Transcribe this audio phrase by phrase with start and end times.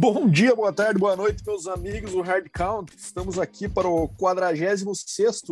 [0.00, 2.92] Bom dia, boa tarde, boa noite, meus amigos do Hard Count.
[2.96, 4.84] Estamos aqui para o 46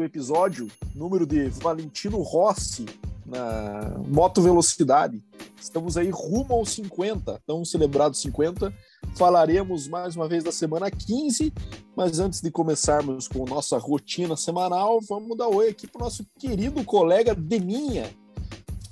[0.05, 2.87] episódio, número de Valentino Rossi
[3.27, 5.21] na moto velocidade.
[5.61, 8.73] Estamos aí rumo aos 50, tão celebrados 50.
[9.17, 11.53] Falaremos mais uma vez da semana 15,
[11.97, 16.25] mas antes de começarmos com nossa rotina semanal, vamos dar oi aqui para o nosso
[16.39, 18.09] querido colega Deminha.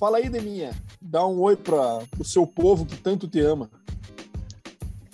[0.00, 0.73] Fala aí, Deminha.
[1.00, 3.70] Dá um oi para o seu povo que tanto te ama.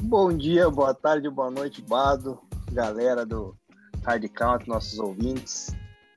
[0.02, 2.40] Bom dia, boa tarde, boa noite, Bado,
[2.72, 3.54] galera do
[4.02, 5.74] Hard Count, nossos ouvintes.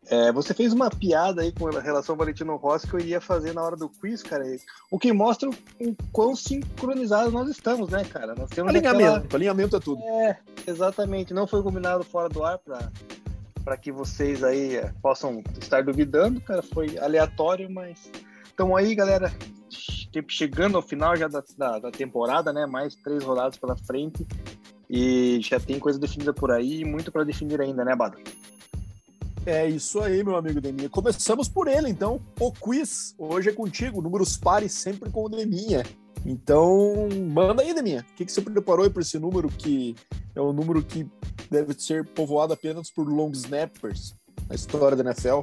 [0.07, 3.53] É, você fez uma piada aí com relação ao Valentino Rossi que eu iria fazer
[3.53, 4.43] na hora do quiz, cara.
[4.89, 5.53] O que mostra o
[6.11, 8.33] quão sincronizados nós estamos, né, cara?
[8.35, 9.35] Nós temos alinhamento, aquela...
[9.35, 10.01] alinhamento é tudo.
[10.01, 11.33] É, exatamente.
[11.33, 12.59] Não foi combinado fora do ar
[13.63, 16.61] para que vocês aí é, possam estar duvidando, cara.
[16.61, 18.11] Foi aleatório, mas.
[18.53, 19.31] Então aí, galera,
[20.13, 22.65] tipo, chegando ao final já da, da, da, temporada, né?
[22.67, 24.25] Mais três rodadas pela frente.
[24.89, 28.17] E já tem coisa definida por aí e muito para definir ainda, né, Bado?
[29.45, 30.87] É isso aí, meu amigo Deminha.
[30.87, 32.21] Começamos por ele, então.
[32.39, 34.01] O quiz hoje é contigo.
[34.01, 35.83] Números pares sempre com o Deminha.
[36.25, 38.05] Então, manda aí, Deminha.
[38.11, 39.95] O que, que você preparou aí para esse número que
[40.35, 41.05] é um número que
[41.49, 44.15] deve ser povoado apenas por long snappers
[44.47, 45.41] na história da NFL?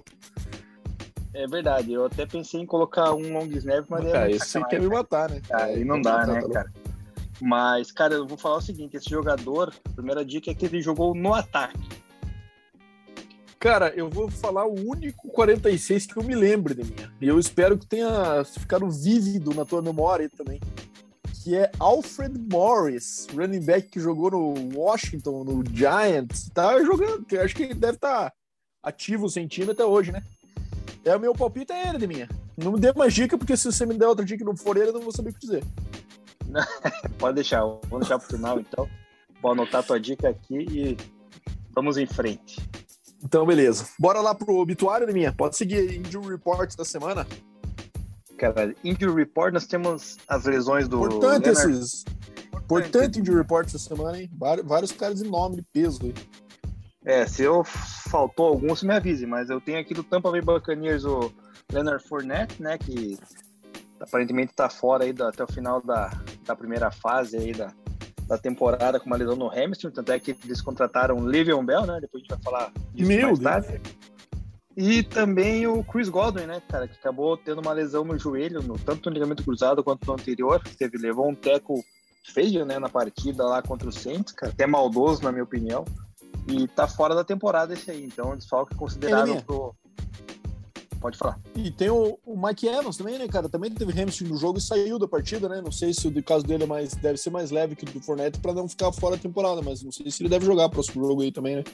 [1.33, 4.05] É verdade, eu até pensei em colocar um long snap, mas...
[4.05, 5.41] Cara, é esse quer me matar, né?
[5.53, 6.73] Aí não dá, né, cara?
[7.41, 10.83] Mas, cara, eu vou falar o seguinte, esse jogador, a primeira dica é que ele
[10.83, 11.79] jogou no ataque.
[13.59, 17.13] Cara, eu vou falar o único 46 que eu me lembro de minha.
[17.21, 20.59] E eu espero que tenha ficado vívido na tua memória também.
[21.45, 26.51] Que é Alfred Morris, running back que jogou no Washington, no Giants.
[26.53, 28.33] Tá jogando, acho que ele deve estar tá
[28.83, 30.23] ativo sem time até hoje, né?
[31.05, 32.29] É o meu palpite é ele de minha.
[32.57, 34.77] Não me dê mais dica, porque se você me der outra dica que não for
[34.77, 35.65] ele, eu não vou saber o que dizer.
[37.19, 38.89] Pode deixar, vamos deixar pro final então.
[39.41, 40.97] Vou anotar a tua dica aqui e
[41.75, 42.61] vamos em frente.
[43.23, 43.87] Então, beleza.
[43.99, 45.33] Bora lá pro obituário, de minha.
[45.33, 47.27] Pode seguir Injury Report da semana.
[48.39, 50.99] Cara, Injury Report, nós temos as lesões do.
[51.05, 51.71] Importante Leonard...
[51.71, 52.05] esses.
[52.55, 54.31] Importante Injury Report essa semana, hein?
[54.65, 56.15] Vários caras de nome, de peso aí.
[57.05, 60.43] É, se eu faltou algum, você me avise, mas eu tenho aqui do Tampa Bay
[60.43, 61.33] Buccaneers o
[61.73, 63.19] Leonard Fournette, né, que
[63.99, 66.11] aparentemente está fora aí até o final da,
[66.45, 67.73] da primeira fase aí da,
[68.27, 71.87] da temporada com uma lesão no hamstring, tanto é que eles contrataram o Livion Bell,
[71.87, 73.81] né, depois a gente vai falar disso Meu mais tarde.
[74.77, 78.79] E também o Chris Godwin, né, cara, que acabou tendo uma lesão no joelho, no,
[78.79, 81.83] tanto no ligamento cruzado quanto no anterior, teve, levou um teco
[82.23, 85.85] feio, né, na partida lá contra o Saints, cara, até maldoso, na minha opinião.
[86.49, 89.75] E tá fora da temporada esse aí, então desfalque considerado pro.
[91.01, 91.41] Pode falar.
[91.57, 93.49] E tem o, o, Mike Evans também, né, cara?
[93.49, 95.63] Também teve hamstring no jogo e saiu da partida, né?
[95.63, 98.03] Não sei se o caso dele é mais, deve ser mais leve que o do
[98.03, 101.07] Fornette para não ficar fora da temporada, mas não sei se ele deve jogar próximo
[101.07, 101.65] jogo aí também, né?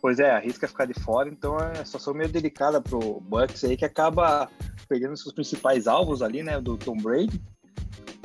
[0.00, 3.84] Pois é, arrisca ficar de fora, então é situação meio delicada pro Bucks aí, que
[3.84, 4.48] acaba
[4.88, 7.42] perdendo seus principais alvos ali, né, do Tom Brady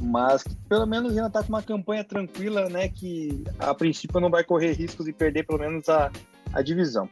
[0.02, 2.90] mas pelo menos ainda está com uma campanha tranquila, né?
[2.90, 6.12] Que a princípio não vai correr riscos de perder pelo menos a,
[6.54, 7.10] a divisão.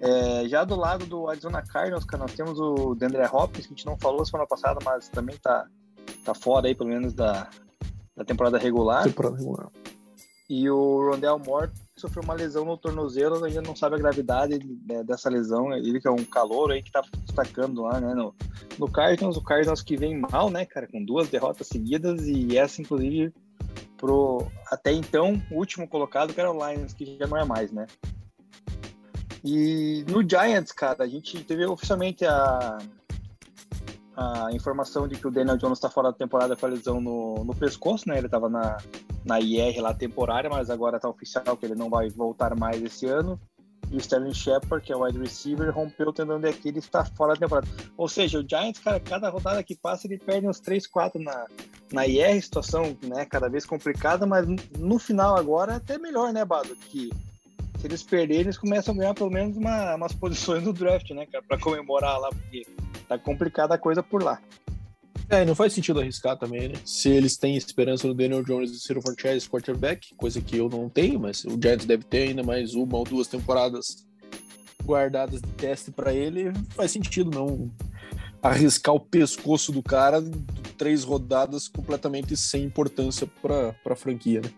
[0.00, 3.86] É, já do lado do Arizona Cardinals, nós temos o Deandre Hopkins, que a gente
[3.86, 5.66] não falou semana passada, mas também tá,
[6.24, 7.48] tá fora aí, pelo menos, da,
[8.16, 9.04] da temporada regular.
[9.04, 9.68] Temporada regular.
[10.50, 15.02] E o Rondell Moore sofreu uma lesão no tornozelo, ainda não sabe a gravidade né,
[15.04, 15.72] dessa lesão.
[15.72, 18.34] Ele que é um calor aí que tá destacando lá, né, no,
[18.78, 19.36] no Cardinals.
[19.36, 23.32] O Cardinals que vem mal, né, cara, com duas derrotas seguidas e essa, inclusive,
[23.96, 27.86] pro até então último colocado, que era o Lions, que já não é mais, né.
[29.44, 32.78] E no Giants, cara, a gente teve oficialmente a,
[34.16, 37.44] a informação de que o Daniel Jones está fora da temporada com a lesão no,
[37.44, 38.16] no pescoço, né?
[38.16, 38.78] Ele estava na,
[39.24, 43.06] na IR lá temporária, mas agora está oficial que ele não vai voltar mais esse
[43.06, 43.40] ano.
[43.90, 46.86] E o Sterling Shepard, que é o wide receiver, rompeu o tendão de Aquiles e
[46.86, 47.68] está fora da temporada.
[47.96, 51.46] Ou seja, o Giants, cara, cada rodada que passa ele perde uns 3, 4 na,
[51.92, 54.46] na IR, situação né, cada vez complicada, mas
[54.78, 56.74] no final agora é até melhor, né, Bado?
[56.76, 57.10] Que
[57.78, 61.26] se eles perderem, eles começam a ganhar pelo menos uma, umas posições no draft, né,
[61.26, 62.66] cara, para comemorar lá, porque
[63.06, 64.40] tá complicada a coisa por lá.
[65.28, 66.74] É, não faz sentido arriscar também, né?
[66.84, 70.68] Se eles têm esperança no Daniel Jones de ser o franchise quarterback, coisa que eu
[70.68, 74.06] não tenho, mas o Giants deve ter ainda mais uma ou duas temporadas
[74.84, 77.70] guardadas de teste para ele, faz sentido não
[78.42, 80.22] arriscar o pescoço do cara
[80.76, 84.50] três rodadas completamente sem importância para a franquia, né?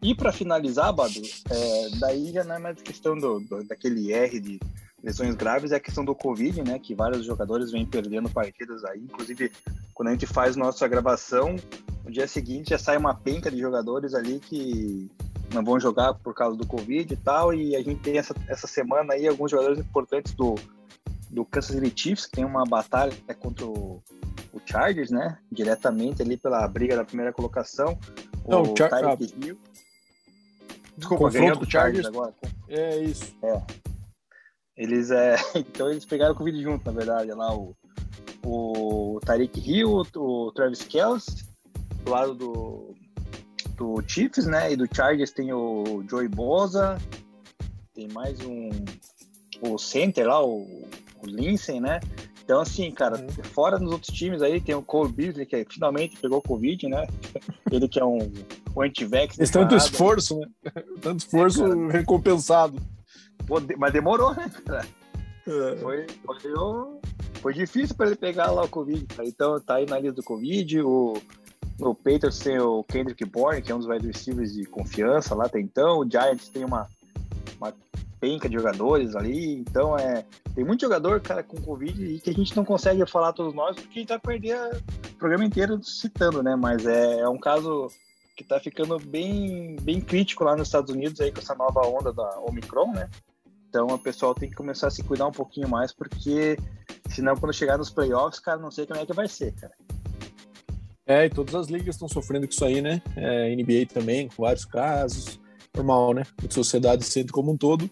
[0.00, 4.38] E para finalizar, Badu, é, daí já não é mais questão do, do, daquele R
[4.38, 4.60] de
[5.08, 6.78] lesões graves, é a questão do Covid, né?
[6.78, 9.00] Que vários jogadores vêm perdendo partidas aí.
[9.00, 9.50] Inclusive,
[9.94, 11.56] quando a gente faz nossa gravação,
[12.04, 15.10] no dia seguinte já sai uma penca de jogadores ali que
[15.52, 18.66] não vão jogar por causa do Covid e tal, e a gente tem essa, essa
[18.66, 20.56] semana aí alguns jogadores importantes do,
[21.30, 24.02] do Kansas City Chiefs, que tem uma batalha contra o,
[24.52, 25.38] o Chargers, né?
[25.50, 27.98] Diretamente ali pela briga da primeira colocação.
[28.46, 29.58] Não, o Char Tyreek ah, Hill.
[30.98, 32.34] Desculpa, ganhou do Chargers, Chargers agora.
[32.68, 33.34] É isso.
[33.42, 33.87] É.
[34.78, 35.36] Eles, é...
[35.56, 37.76] então eles pegaram o Covid junto, na verdade, lá o,
[38.46, 41.44] o Tyreek Hill, o Travis Kelce,
[42.04, 42.94] do lado do,
[43.76, 44.72] do Chiefs, né?
[44.72, 46.96] E do Chargers tem o Joey Boza,
[47.92, 48.70] tem mais um
[49.60, 50.60] o center lá, o,
[51.20, 51.98] o Lindsay, né?
[52.44, 53.44] Então, assim, cara, uhum.
[53.44, 57.06] fora nos outros times aí, tem o Cole Beasley, que finalmente pegou Covid, né?
[57.70, 58.18] Ele que é um,
[58.74, 59.36] um anti-vax.
[59.50, 60.46] Tanto esforço, né?
[61.02, 62.80] Tanto esforço é, recompensado.
[63.76, 64.86] Mas demorou, né, cara?
[65.46, 65.76] É.
[65.76, 67.00] Foi, foi,
[67.40, 69.06] foi difícil para ele pegar lá o Covid.
[69.22, 70.80] Então, tá aí na lista do Covid.
[70.82, 71.14] O,
[71.80, 75.46] o Patriots tem o Kendrick Bourne, que é um dos wide receivers de confiança lá
[75.46, 76.00] até então.
[76.00, 76.86] O Giants tem uma,
[77.58, 77.72] uma
[78.20, 79.54] penca de jogadores ali.
[79.54, 80.24] Então, é,
[80.54, 83.76] tem muito jogador, cara, com Covid e que a gente não consegue falar todos nós
[83.76, 84.58] porque a gente vai perder
[85.12, 86.56] o programa inteiro citando, né?
[86.56, 87.88] Mas é, é um caso
[88.36, 92.12] que tá ficando bem, bem crítico lá nos Estados Unidos aí com essa nova onda
[92.12, 93.08] da Omicron, né?
[93.68, 96.56] Então, o pessoal tem que começar a se cuidar um pouquinho mais porque
[97.10, 99.74] senão quando chegar nos playoffs, cara, não sei como é que vai ser, cara.
[101.06, 103.00] É, e todas as ligas estão sofrendo com isso aí, né?
[103.16, 105.40] É, NBA também, com vários casos.
[105.74, 106.22] Normal, né?
[106.46, 107.90] A sociedade centro como um todo.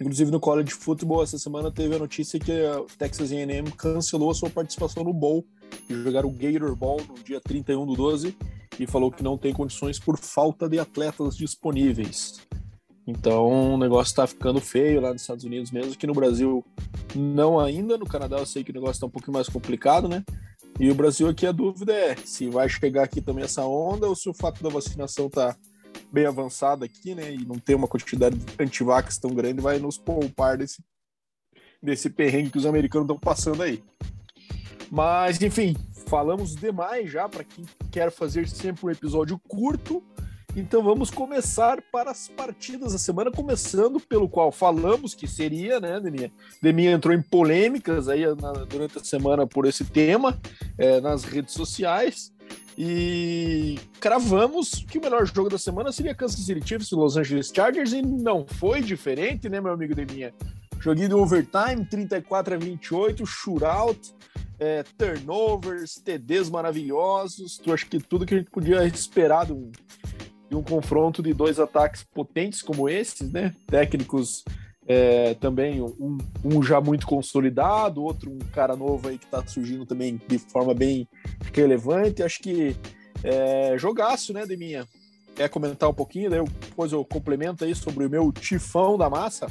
[0.00, 4.34] Inclusive no college football, essa semana teve a notícia que o Texas A&M cancelou a
[4.34, 5.44] sua participação no Bowl
[5.88, 8.36] e jogar o Gator Bowl no dia 31 do 12
[8.78, 12.40] e falou que não tem condições por falta de atletas disponíveis.
[13.08, 16.62] Então o negócio está ficando feio lá nos Estados Unidos mesmo, que no Brasil
[17.16, 20.22] não ainda, no Canadá eu sei que o negócio está um pouquinho mais complicado, né?
[20.78, 24.14] E o Brasil aqui a dúvida é se vai chegar aqui também essa onda ou
[24.14, 25.56] se o fato da vacinação tá
[26.12, 29.96] bem avançada aqui, né, e não ter uma quantidade de antivax tão grande, vai nos
[29.96, 30.84] poupar desse,
[31.82, 33.82] desse perrengue que os americanos estão passando aí.
[34.90, 35.74] Mas, enfim,
[36.06, 40.02] falamos demais já para quem quer fazer sempre um episódio curto.
[40.58, 46.00] Então vamos começar para as partidas da semana, começando pelo qual falamos que seria, né,
[46.00, 46.32] Deminha?
[46.60, 50.36] Deminha entrou em polêmicas aí na, durante a semana por esse tema
[50.76, 52.32] é, nas redes sociais.
[52.76, 57.52] E cravamos que o melhor jogo da semana seria Kansas City Chiefs e Los Angeles
[57.54, 60.34] Chargers, e não foi diferente, né, meu amigo Deminha?
[60.80, 64.12] Joguinho do overtime, 34 a 28, shootout,
[64.58, 67.58] é, turnovers, TDs maravilhosos.
[67.58, 69.70] Tu acha que tudo que a gente podia esperar de um,
[70.48, 73.54] de um confronto de dois ataques potentes como esses, né?
[73.66, 74.44] Técnicos
[74.86, 79.84] é, também, um, um, já muito consolidado, outro um cara novo aí que está surgindo
[79.84, 81.06] também de forma bem
[81.52, 82.22] relevante.
[82.22, 82.74] Acho que
[83.22, 84.86] é, jogaço, né, Deminha?
[85.34, 86.30] Quer comentar um pouquinho?
[86.30, 89.46] Daí eu, depois eu complemento aí sobre o meu tifão da massa.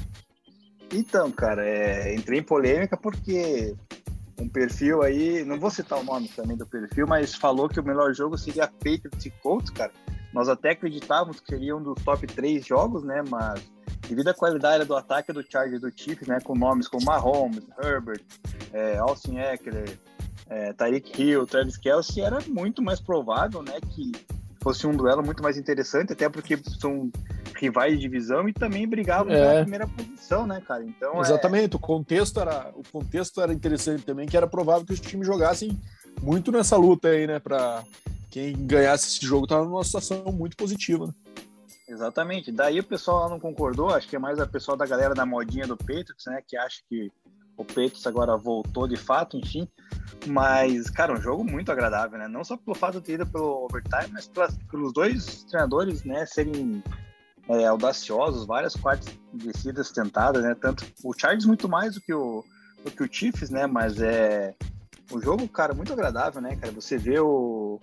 [0.91, 3.75] Então, cara, é, entrei em polêmica porque
[4.39, 7.83] um perfil aí, não vou citar o nome também do perfil, mas falou que o
[7.83, 9.91] melhor jogo seria Patriots e Colts, cara.
[10.38, 13.24] Nós até acreditávamos que seria um dos top três jogos, né?
[13.28, 13.60] Mas
[14.07, 18.22] devido à qualidade do ataque do Chargers do Chiefs, né, com nomes como Mahomes, Herbert,
[18.72, 19.98] é, Austin Eckler,
[20.48, 24.12] é, Tyreek Hill, Travis Kelsey, era muito mais provável, né, que
[24.62, 27.10] fosse um duelo muito mais interessante, até porque são
[27.60, 29.39] rivais de divisão e também brigavam é.
[29.39, 30.84] pela primeira posição, né, cara?
[30.84, 31.74] Então é exatamente.
[31.74, 31.77] É...
[31.77, 35.75] O contexto era o contexto era interessante também, que era provável que os times jogassem
[36.22, 37.84] muito nessa luta aí, né, para
[38.29, 41.07] quem ganhasse esse jogo estava numa situação muito positiva.
[41.07, 41.13] Né?
[41.88, 42.51] Exatamente.
[42.51, 45.25] Daí o pessoal lá não concordou, acho que é mais a pessoa da galera da
[45.25, 47.12] modinha do Patriots, né, que acha que
[47.55, 49.67] o Patriots agora voltou de fato, enfim.
[50.27, 52.27] Mas, cara, um jogo muito agradável, né?
[52.27, 54.29] Não só pelo fato de ter ido pelo overtime, mas
[54.69, 56.84] pelos dois treinadores, né, serem
[57.50, 60.55] é, audaciosos, várias quartas descidas tentadas, né?
[60.55, 62.43] Tanto o Chargers muito mais do que o,
[62.84, 63.65] do que o Chiefs, né?
[63.65, 64.53] Mas é
[65.12, 66.72] o jogo, cara, muito agradável, né, cara?
[66.74, 67.79] Você vê o,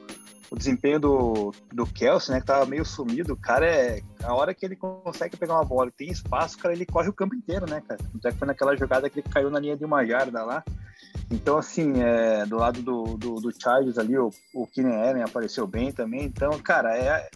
[0.50, 4.00] o desempenho do, do Kelsey, né, que tava meio sumido, o cara é.
[4.22, 7.12] A hora que ele consegue pegar uma bola e tem espaço, cara, ele corre o
[7.12, 8.00] campo inteiro, né, cara?
[8.16, 10.64] Até que foi naquela jogada que ele caiu na linha de uma jarda lá.
[11.30, 15.66] Então, assim, é, do lado do, do, do Chargers ali, o, o Keenan Allen apareceu
[15.66, 16.24] bem também.
[16.24, 17.28] Então, cara, é,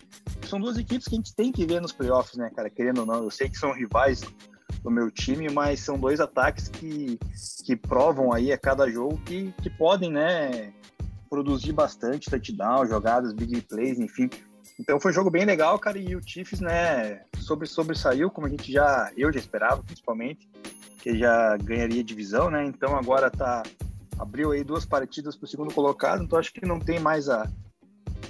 [0.47, 2.71] são duas equipes que a gente tem que ver nos playoffs, né, cara?
[2.71, 4.23] Querendo ou não, eu sei que são rivais
[4.83, 7.19] do meu time, mas são dois ataques que,
[7.65, 10.73] que provam aí a cada jogo que, que podem, né,
[11.29, 14.29] produzir bastante touchdown, jogadas, big plays, enfim.
[14.79, 18.51] Então foi um jogo bem legal, cara, e o Chiefs, né, sobre sobressaiu, como a
[18.51, 20.49] gente já, eu já esperava, principalmente,
[21.01, 22.65] que já ganharia divisão, né?
[22.65, 23.63] Então agora tá
[24.19, 27.49] abriu aí duas partidas para o segundo colocado, então acho que não tem mais a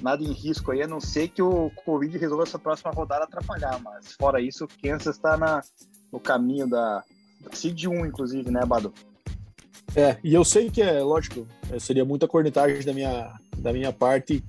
[0.03, 3.81] nada em risco aí, a não ser que o Covid resolva essa próxima rodada atrapalhar,
[3.83, 5.63] mas fora isso, o Kansas está na,
[6.13, 7.03] no caminho da,
[7.41, 8.93] da Seed 1, inclusive, né, Bado?
[9.97, 13.93] É, e eu sei que é, lógico, é, seria muita cornetagem da minha, da minha
[13.93, 14.45] parte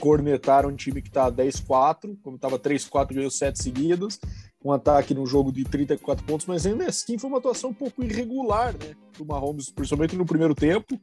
[0.00, 4.18] cornetar um time que está 10-4, como estava 3-4, ganhou 7 seguidos,
[4.62, 8.02] um ataque no jogo de 34 pontos, mas ainda assim foi uma atuação um pouco
[8.02, 10.98] irregular, né, do Mahomes, principalmente no primeiro tempo,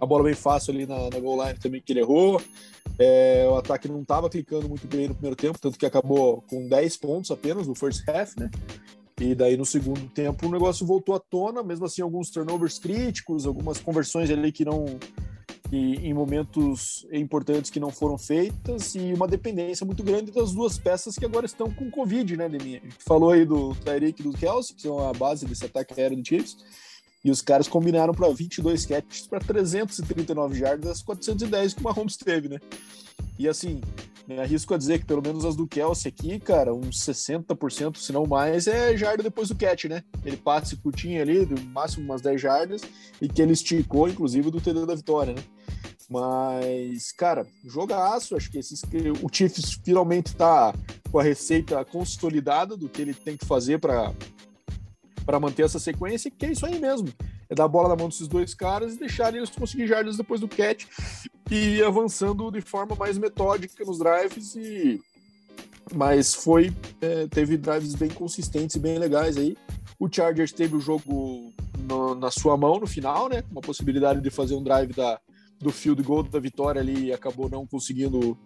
[0.00, 2.40] a bola bem fácil ali na, na goal line também que ele errou,
[2.98, 6.68] é, o ataque não estava clicando muito bem no primeiro tempo, tanto que acabou com
[6.68, 8.50] 10 pontos apenas no first half, né,
[9.20, 13.46] e daí no segundo tempo o negócio voltou à tona, mesmo assim alguns turnovers críticos,
[13.46, 14.98] algumas conversões ali que não
[15.70, 20.78] que em momentos importantes que não foram feitas e uma dependência muito grande das duas
[20.78, 22.82] peças que agora estão com Covid, né, Deminha?
[22.98, 26.26] Falou aí do Tyreek e do Kelsey, que são a base desse ataque aéreo do
[26.26, 26.56] Chiefs,
[27.24, 32.48] e os caras combinaram para 22 catches para 339 jardas, 410 que o Mahomes teve,
[32.48, 32.58] né?
[33.38, 33.80] E assim,
[34.26, 38.12] me arrisco a dizer que pelo menos as do Kelsey aqui, cara, uns 60%, se
[38.12, 40.02] não mais, é jarda depois do catch, né?
[40.24, 42.82] Ele passe curtinho ali, no máximo umas 10 jardas,
[43.20, 45.42] e que ele esticou, inclusive, do TD da vitória, né?
[46.08, 48.82] Mas, cara, jogaço, acho que esses,
[49.22, 50.74] o Chiefs finalmente tá
[51.10, 54.12] com a receita consolidada do que ele tem que fazer para
[55.40, 57.08] manter essa sequência, que é isso aí mesmo.
[57.48, 60.40] É dar a bola na mão desses dois caras e deixar eles conseguir jardas depois
[60.40, 60.86] do catch
[61.50, 65.00] e ir avançando de forma mais metódica nos drives e
[65.92, 69.56] mas foi é, teve drives bem consistentes e bem legais aí.
[69.98, 73.44] O Chargers teve o jogo no, na sua mão no final, né?
[73.50, 75.20] Uma possibilidade de fazer um drive da,
[75.60, 78.36] do field goal da vitória ali e acabou não conseguindo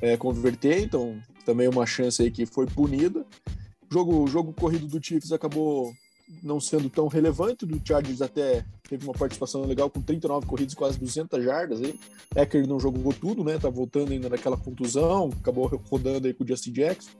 [0.00, 3.24] é, converter, então também uma chance aí que foi punida.
[3.90, 5.92] O jogo, jogo corrido do Chiefs acabou
[6.42, 10.98] não sendo tão relevante, do Chargers até teve uma participação legal com 39 corridas, quase
[10.98, 11.98] 200 jardas aí.
[12.36, 13.58] Ecker não jogou tudo, né?
[13.58, 17.10] Tá voltando ainda naquela contusão, acabou rodando aí com o Justin Jackson.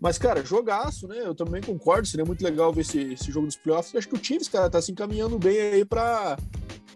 [0.00, 1.20] Mas, cara, jogaço, né?
[1.20, 3.94] Eu também concordo, seria muito legal ver esse, esse jogo dos playoffs.
[3.94, 6.36] Acho que o Chiefs, cara, tá se encaminhando bem aí para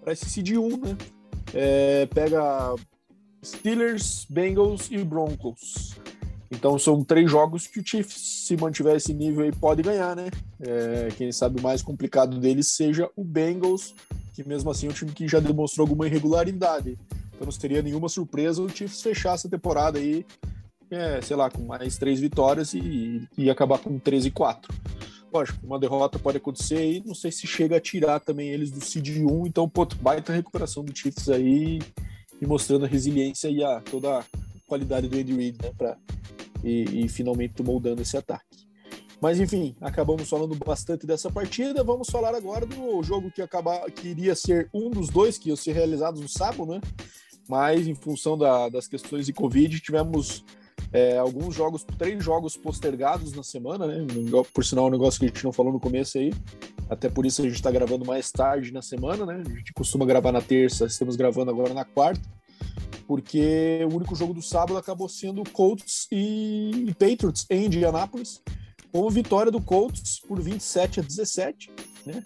[0.09, 0.97] esse seed 1, né?
[1.55, 2.75] É, pega
[3.45, 5.95] Steelers, Bengals e Broncos.
[6.50, 10.29] Então são três jogos que o Chiefs, se mantiver esse nível aí, pode ganhar, né?
[10.61, 13.95] É, quem sabe o mais complicado deles seja o Bengals,
[14.33, 16.99] que mesmo assim é um time que já demonstrou alguma irregularidade.
[17.35, 20.25] Então não seria nenhuma surpresa o Chiefs fechar essa temporada aí,
[20.91, 24.73] é, sei lá, com mais três vitórias e, e acabar com 13 e 4.
[25.33, 28.83] Lógico, uma derrota pode acontecer e não sei se chega a tirar também eles do
[28.83, 31.81] Seed 1, então, pô, baita recuperação do Chiefs aí
[32.41, 34.25] e mostrando a resiliência e a toda a
[34.67, 35.99] qualidade do Andy Reid, né, pra,
[36.66, 38.66] e, e finalmente moldando esse ataque.
[39.20, 41.82] Mas enfim, acabamos falando bastante dessa partida.
[41.82, 45.56] Vamos falar agora do jogo que acaba, que iria ser um dos dois que ia
[45.56, 46.80] ser realizados no sábado, né?
[47.49, 50.44] Mas em função da, das questões de Covid, tivemos
[50.92, 54.06] é, alguns jogos, três jogos postergados na semana, né?
[54.52, 56.32] Por sinal, um negócio que a gente não falou no começo aí.
[56.90, 59.42] Até por isso a gente está gravando mais tarde na semana, né?
[59.46, 62.28] A gente costuma gravar na terça, estamos gravando agora na quarta
[63.07, 68.43] porque o único jogo do sábado acabou sendo Colts e Patriots em Indianápolis,
[68.93, 71.71] com vitória do Colts por 27 a 17,
[72.05, 72.23] né?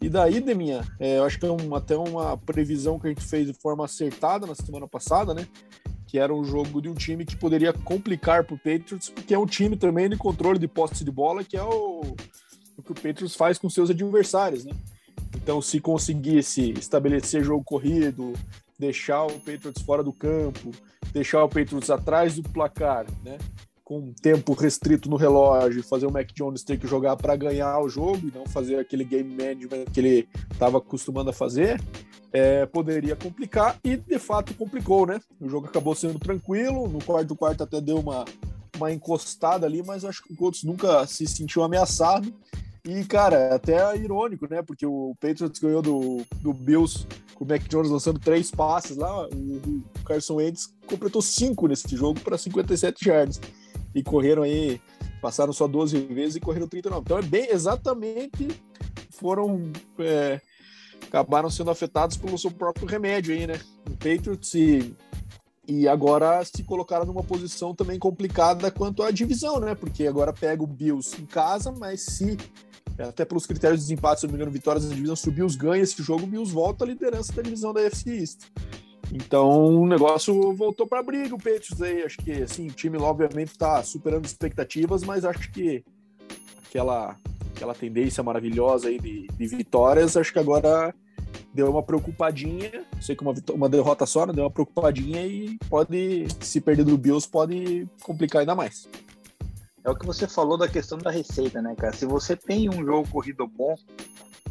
[0.00, 3.24] E daí, Deminha, é, eu acho que é um, até uma previsão que a gente
[3.24, 5.46] fez de forma acertada na semana passada, né?
[6.06, 9.38] Que era um jogo de um time que poderia complicar para o Patriots, porque é
[9.38, 12.14] um time também de controle de posse de bola, que é o,
[12.76, 14.72] o que o Patriots faz com seus adversários, né?
[15.36, 18.34] Então, se conseguisse estabelecer jogo corrido,
[18.78, 20.70] deixar o Patriots fora do campo,
[21.12, 23.38] deixar o Patriots atrás do placar, né?
[23.82, 27.88] Com tempo restrito no relógio, fazer o Mac Jones ter que jogar para ganhar o
[27.88, 31.80] jogo e não fazer aquele game management que ele estava acostumando a fazer,
[32.32, 35.20] é, poderia complicar e de fato complicou, né?
[35.40, 38.24] O jogo acabou sendo tranquilo, no quarto quarto até deu uma,
[38.76, 42.32] uma encostada ali, mas acho que o Colts nunca se sentiu ameaçado.
[42.86, 44.60] E, cara, é até irônico, né?
[44.60, 49.26] Porque o Patriots ganhou do, do Bills com o Mac Jones lançando três passes lá,
[49.26, 53.40] o Carson Wentz completou cinco nesse jogo para 57 yards.
[53.94, 54.80] E correram aí,
[55.22, 57.02] passaram só 12 vezes e correram 39.
[57.04, 58.48] Então é bem exatamente
[59.10, 60.40] foram é,
[61.06, 63.60] acabaram sendo afetados pelo seu próprio remédio aí, né?
[63.86, 64.94] O Patriots e,
[65.66, 69.74] e agora se colocaram numa posição também complicada quanto à divisão, né?
[69.74, 72.36] Porque agora pega o Bills em casa, mas se
[72.98, 75.82] até pelos critérios de desempate, se não me engano, vitórias da divisão, subiu os ganha
[75.82, 78.40] esse jogo, o Bills volta à liderança da divisão da FC East.
[79.12, 83.50] Então o negócio voltou para briga, o Patriots aí, acho que assim, o time obviamente
[83.50, 85.84] está superando expectativas, mas acho que
[86.66, 87.16] aquela,
[87.54, 90.94] aquela tendência maravilhosa aí de, de vitórias, acho que agora
[91.52, 94.32] deu uma preocupadinha, sei que uma, uma derrota só, né?
[94.32, 98.88] deu uma preocupadinha e pode, se perder do Bills, pode complicar ainda mais.
[99.84, 101.94] É o que você falou da questão da receita, né, cara?
[101.94, 103.76] Se você tem um jogo corrido bom,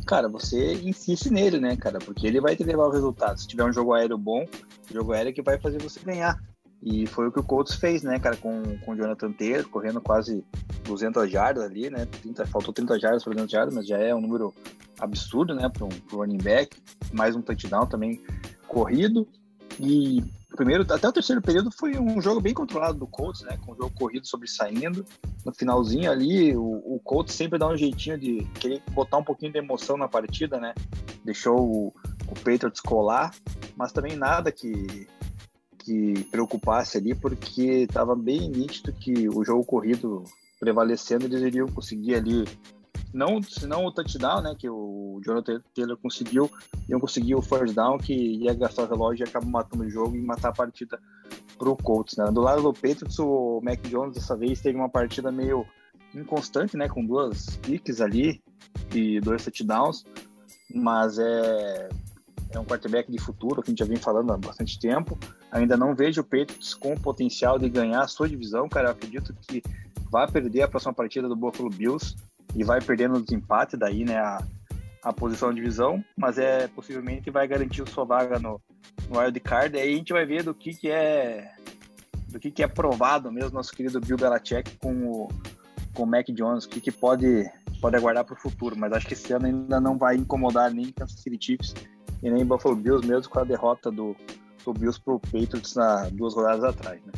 [0.06, 1.98] cara, você insiste nele, né, cara?
[1.98, 3.40] Porque ele vai te levar o resultado.
[3.40, 4.46] Se tiver um jogo aéreo bom,
[4.92, 6.40] jogo aéreo é que vai fazer você ganhar.
[6.84, 10.02] E foi o que o Colts fez, né, cara, com, com o Jonathan Taylor, correndo
[10.02, 10.44] quase
[10.84, 12.06] 200 jardas ali, né?
[12.06, 14.54] 30, faltou 30 jardas para 200 jardas, mas já é um número
[15.00, 16.78] absurdo, né, para um running back.
[17.12, 18.22] Mais um touchdown também
[18.68, 19.28] corrido.
[19.80, 20.24] E
[20.56, 23.58] primeiro, até o terceiro período foi um jogo bem controlado do Colts, né?
[23.66, 25.06] Com o jogo corrido sobressaindo.
[25.46, 29.52] No finalzinho ali, o, o Colts sempre dá um jeitinho de querer botar um pouquinho
[29.52, 30.74] de emoção na partida, né?
[31.24, 31.94] Deixou o,
[32.28, 33.34] o Patriots colar,
[33.76, 35.08] mas também nada que,
[35.80, 40.24] que preocupasse ali, porque estava bem nítido que o jogo corrido
[40.60, 42.46] prevalecendo, eles iriam conseguir ali
[43.14, 46.50] não, se não o touchdown, né, que o Jonathan Taylor conseguiu,
[46.90, 50.16] iam conseguir o first down, que ia gastar o relógio e acaba matando o jogo
[50.16, 51.00] e matar a partida
[51.58, 52.26] pro Colts, né.
[52.32, 55.66] Do lado do Patriots, o Mac Jones dessa vez teve uma partida meio
[56.14, 58.42] inconstante, né, com duas picks ali
[58.94, 60.04] e dois touchdowns,
[60.74, 61.90] mas é,
[62.52, 65.18] é um quarterback de futuro, que a gente já vem falando há bastante tempo.
[65.52, 68.88] Ainda não vejo o Patriots com o potencial de ganhar a sua divisão, cara.
[68.88, 69.62] Eu acredito que
[70.10, 72.16] vai perder a próxima partida do Buffalo Bills
[72.56, 74.44] e vai perdendo o desempate daí, né, a,
[75.04, 78.62] a posição de divisão, mas é possivelmente vai garantir sua vaga no,
[79.10, 79.78] no wild card.
[79.78, 81.52] Aí a gente vai ver do que que é
[82.30, 85.28] do que que é provado mesmo nosso querido Bill Belichick com o
[85.94, 89.06] com o Mac Jones, o que que pode pode aguardar para o futuro, mas acho
[89.06, 91.76] que esse ano ainda não vai incomodar nem Kansas City Chiefs
[92.24, 94.16] e nem Buffalo Bills mesmo com a derrota do,
[94.64, 97.12] do Bills pro Patriots na duas rodadas atrás, né?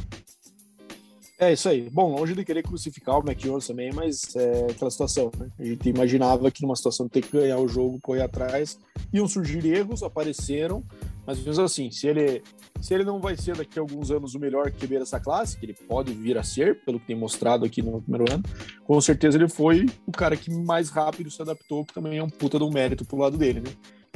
[1.37, 1.89] É isso aí.
[1.89, 5.49] Bom, longe de querer crucificar o Mac Jones também, mas é aquela situação, né?
[5.59, 8.79] A gente imaginava que numa situação de ter que ganhar o jogo, correr atrás,
[9.11, 10.81] iam surgir erros, apareceram,
[11.27, 12.41] mas mesmo assim, se ele,
[12.79, 15.57] se ele não vai ser daqui a alguns anos o melhor que ver essa classe,
[15.57, 18.43] que ele pode vir a ser, pelo que tem mostrado aqui no primeiro ano,
[18.85, 22.29] com certeza ele foi o cara que mais rápido se adaptou, que também é um
[22.29, 23.71] puta um mérito pro lado dele, né?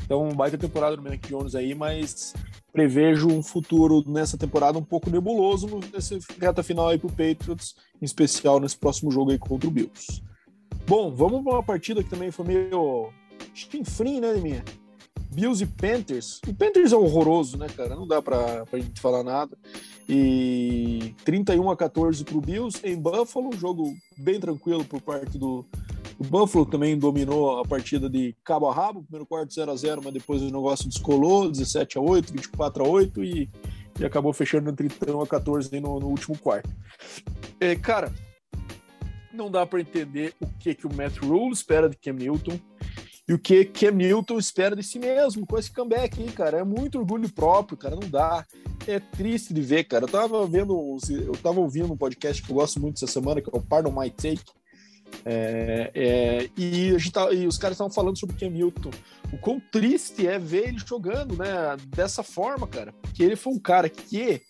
[0.10, 2.34] Então, baita temporada do Mac Jones aí, mas
[2.74, 8.06] prevejo um futuro nessa temporada um pouco nebuloso nessa reta final aí pro Patriots, em
[8.06, 10.24] especial nesse próximo jogo aí contra o Bills.
[10.88, 13.12] Bom, vamos para uma partida que também foi meio
[13.54, 14.66] chinfrim, né, minha?
[15.32, 16.42] Bills e Panthers.
[16.48, 17.96] O Panthers é horroroso, né, cara?
[17.96, 19.56] Não dá pra, pra gente falar nada.
[20.10, 25.64] E 31 a 14 pro Bills em Buffalo, jogo bem tranquilo por parte do,
[26.20, 30.02] o Buffalo também dominou a partida de cabo a rabo, primeiro quarto 0 a 0
[30.04, 33.50] mas depois o negócio descolou, 17 a 8 24 a 8 e,
[33.98, 36.70] e acabou fechando 31 a 14 no, no último quarto.
[37.58, 38.14] É, cara,
[39.34, 42.60] não dá para entender o que, que o Matt Rule espera de Cam Newton
[43.26, 46.58] e o que Cam Newton espera de si mesmo com esse comeback aí, cara.
[46.58, 48.46] É muito orgulho próprio, cara, não dá.
[48.86, 50.04] É triste de ver, cara.
[50.04, 53.48] Eu tava vendo, eu tava ouvindo um podcast que eu gosto muito essa semana, que
[53.48, 54.42] é o Pardon My Take,
[55.26, 58.50] é, é, e, tá, e, os caras estavam falando sobre o Cam.
[59.32, 62.94] O quão triste é ver ele jogando né, dessa forma, cara.
[63.02, 64.42] Porque ele foi um cara que,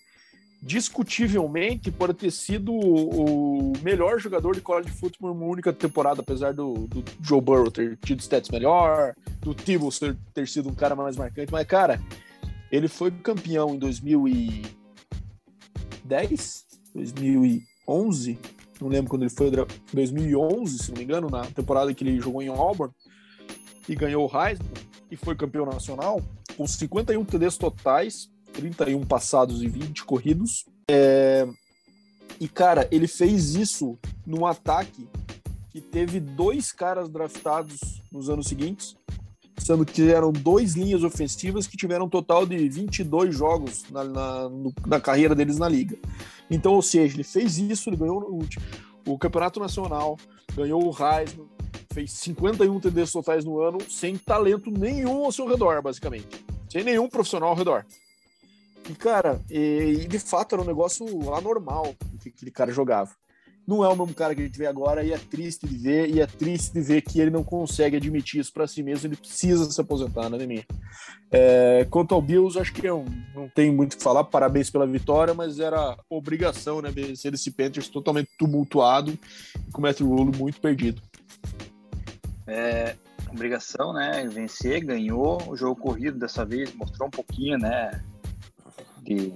[0.62, 6.88] discutivelmente, pode ter sido o, melhor jogador de college football uma única temporada, apesar do,
[6.88, 11.18] do Joe Burrow ter tido stats melhor, do Tebow ter, ter sido um cara mais
[11.18, 11.52] marcante.
[11.52, 12.02] Mas, cara,
[12.72, 18.40] ele foi campeão em 2010, 2011
[18.80, 19.52] não lembro quando ele foi,
[19.94, 22.94] 2011, se não me engano, na temporada que ele jogou em Auburn
[23.88, 24.70] e ganhou o Heisman
[25.12, 26.22] e foi campeão nacional,
[26.56, 30.66] com 51 TDs totais, 31 passados e 20 corridos.
[30.90, 31.48] É...
[32.40, 35.08] E, cara, ele fez isso num ataque
[35.72, 38.96] que teve dois caras draftados nos anos seguintes,
[39.58, 44.50] sendo que eram dois linhas ofensivas que tiveram um total de 22 jogos na, na,
[44.88, 45.98] na carreira deles na liga.
[46.50, 50.18] Então, ou seja, ele fez isso, ele ganhou o, o Campeonato Nacional,
[50.56, 51.48] ganhou o Heisman,
[51.94, 56.46] fez 51 TDs totais no ano, sem talento nenhum ao seu redor, basicamente.
[56.70, 57.86] Sem nenhum profissional ao redor.
[58.90, 63.12] E, cara, e, e de fato era um negócio anormal que aquele cara jogava
[63.70, 66.10] não é o mesmo cara que a gente vê agora e é triste de ver,
[66.10, 69.16] e é triste de ver que ele não consegue admitir isso para si mesmo, ele
[69.16, 70.66] precisa se aposentar, né, Neminha?
[71.32, 73.06] É, quanto ao Bills, acho que eu
[73.36, 77.52] não tenho muito o que falar, parabéns pela vitória, mas era obrigação, né, vencer esse
[77.52, 79.16] Panthers totalmente tumultuado
[79.72, 81.00] com o Matt muito perdido.
[82.48, 82.96] É,
[83.30, 88.04] obrigação, né, vencer, ganhou, o jogo corrido dessa vez mostrou um pouquinho, né,
[89.04, 89.32] de,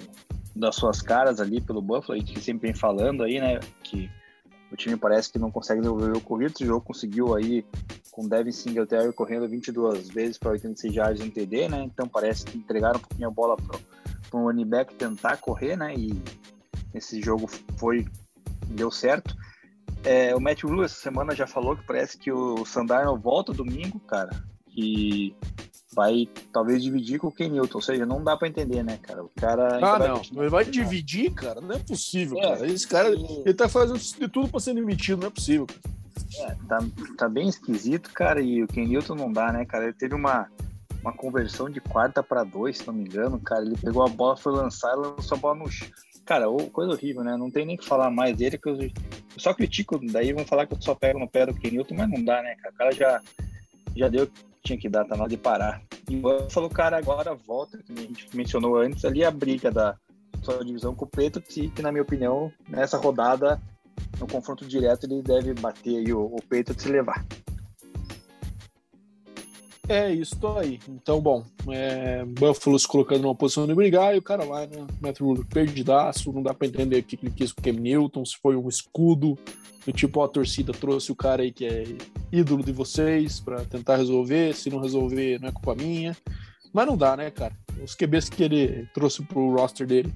[0.55, 4.09] das suas caras ali pelo Buffalo, a gente sempre vem falando aí, né, que
[4.73, 6.51] o time parece que não consegue desenvolver o corrido.
[6.55, 7.63] Esse jogo conseguiu aí
[8.11, 11.83] com Devin Singletary correndo 22 vezes para 86 yards no TD, né?
[11.83, 13.79] Então parece que entregaram um pouquinho a bola para
[14.39, 15.93] o running back tentar correr, né?
[15.95, 16.19] E
[16.91, 18.07] esse jogo foi
[18.67, 19.35] deu certo.
[20.03, 23.99] É, o Matt Rule essa semana já falou que parece que o Sandarno volta domingo,
[23.99, 24.43] cara,
[24.75, 25.35] e
[25.93, 29.23] vai talvez dividir com o Ken Newton, ou seja, não dá para entender, né, cara?
[29.23, 29.79] O cara.
[29.81, 32.67] Ah, não, ele vai dividir, cara, não é possível, é, cara.
[32.67, 35.81] Esse cara, ele tá fazendo de tudo para ser demitido, não é possível, cara.
[36.37, 36.79] É, tá,
[37.17, 39.85] tá bem esquisito, cara, e o Ken Newton não dá, né, cara?
[39.85, 40.49] Ele teve uma,
[41.01, 43.63] uma conversão de quarta para dois, se não me engano, cara.
[43.63, 45.87] Ele pegou a bola, foi lançar e lançou a bola no chão.
[46.25, 47.35] Cara, coisa horrível, né?
[47.35, 48.91] Não tem nem que falar mais dele, que eu, eu
[49.37, 52.09] só critico, daí vão falar que eu só pego no pé do Ken Newton, mas
[52.09, 52.73] não dá, né, cara?
[52.73, 53.21] O cara já,
[53.95, 54.27] já deu
[54.63, 55.81] tinha que dar, tá na hora de parar.
[56.09, 59.97] E o cara, agora volta, que a gente mencionou antes, ali a briga da
[60.41, 63.61] sua divisão com o Preto, que, na minha opinião, nessa rodada,
[64.19, 67.25] no confronto direto, ele deve bater aí o, o Preto de se levar.
[69.87, 70.79] É isso aí.
[70.87, 74.87] Então, bom, é, Buffalo se colocando numa posição de brigar e o cara lá, né?
[75.01, 78.37] Metro perdidaço, não dá pra entender o que ele quis com o Cam Newton, se
[78.37, 79.37] foi um escudo,
[79.85, 81.83] do tipo, a torcida trouxe o cara aí que é
[82.31, 86.15] ídolo de vocês para tentar resolver, se não resolver não é culpa minha.
[86.71, 87.55] Mas não dá, né, cara?
[87.83, 90.13] Os QBs que ele trouxe pro roster dele.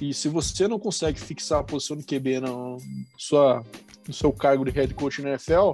[0.00, 2.76] E se você não consegue fixar a posição de QB no,
[3.16, 3.64] sua,
[4.06, 5.72] no seu cargo de head coach na NFL,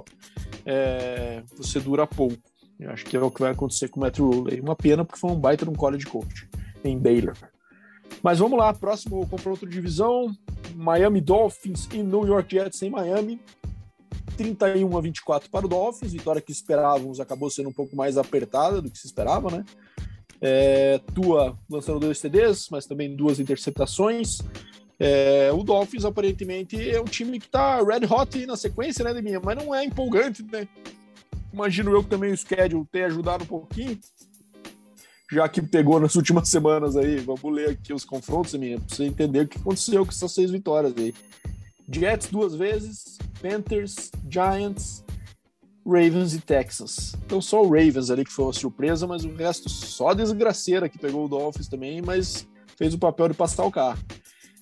[0.65, 2.48] é, você dura pouco.
[2.79, 4.61] Eu acho que é o que vai acontecer com o Matt Rule.
[4.61, 6.47] Uma pena porque foi um baita no college coach
[6.83, 7.35] em Baylor.
[8.23, 10.33] Mas vamos lá, próximo confronto de divisão:
[10.75, 13.39] Miami Dolphins e New York Jets em Miami.
[14.37, 18.81] 31 a 24 para o Dolphins, vitória que esperávamos acabou sendo um pouco mais apertada
[18.81, 19.65] do que se esperava, né?
[20.41, 24.39] É, Tua lançando dois TDs, mas também duas interceptações.
[24.97, 29.41] É, o Dolphins aparentemente é um time que está red hot na sequência, né, Deminha?
[29.43, 30.67] Mas não é empolgante, né?
[31.51, 33.99] Imagino eu que também o schedule tenha ajudado um pouquinho,
[35.31, 37.17] já que pegou nas últimas semanas aí.
[37.17, 40.51] Vamos ler aqui os confrontos, minha, pra você entender o que aconteceu com essas seis
[40.51, 41.13] vitórias aí.
[41.91, 45.03] Jets duas vezes, Panthers, Giants,
[45.85, 47.15] Ravens e Texas.
[47.25, 50.99] Então só o Ravens ali que foi uma surpresa, mas o resto só desgraceira que
[50.99, 53.99] pegou o Dolphins também, mas fez o papel de passar o carro.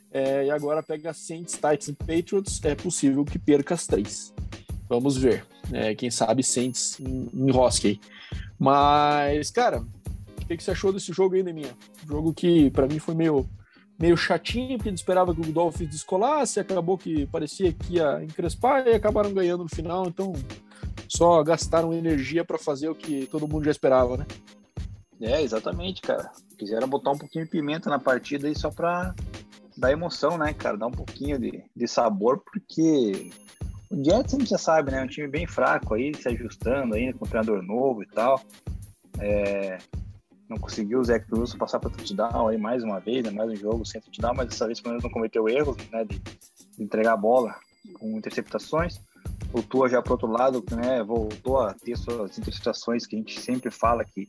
[0.10, 2.60] É, e agora pega Saints, Titans e Patriots.
[2.64, 4.34] É possível que perca as três.
[4.90, 5.46] Vamos ver.
[5.72, 8.00] É, quem sabe Saints enrosque aí.
[8.58, 11.76] Mas, cara, o que, que você achou desse jogo aí, Neminha?
[12.08, 13.48] Jogo que para mim foi meio,
[14.00, 18.24] meio chatinho, porque a gente esperava que o Dolphins descolasse, acabou que parecia que ia
[18.24, 20.34] encrespar e acabaram ganhando no final, então
[21.10, 24.26] só gastaram energia para fazer o que todo mundo já esperava, né?
[25.20, 26.32] É, exatamente, cara.
[26.58, 29.16] Quiseram botar um pouquinho de pimenta na partida aí só pra
[29.76, 30.78] dar emoção, né, cara?
[30.78, 33.32] Dar um pouquinho de, de sabor, porque
[33.90, 35.00] o Jets a gente já sabe, né?
[35.00, 38.42] É um time bem fraco aí, se ajustando ainda com um treinador novo e tal.
[39.20, 39.78] É,
[40.50, 43.32] não conseguiu o Zach Wilson passar para touchdown aí mais uma vez, né?
[43.32, 46.04] mais um jogo sem touchdown, mas dessa vez pelo menos não cometeu erros, né?
[46.04, 47.56] De, de entregar a bola
[48.00, 49.00] com interceptações.
[49.54, 51.04] O Tua já pro outro lado, né?
[51.04, 54.28] Voltou a ter suas interceptações que a gente sempre fala que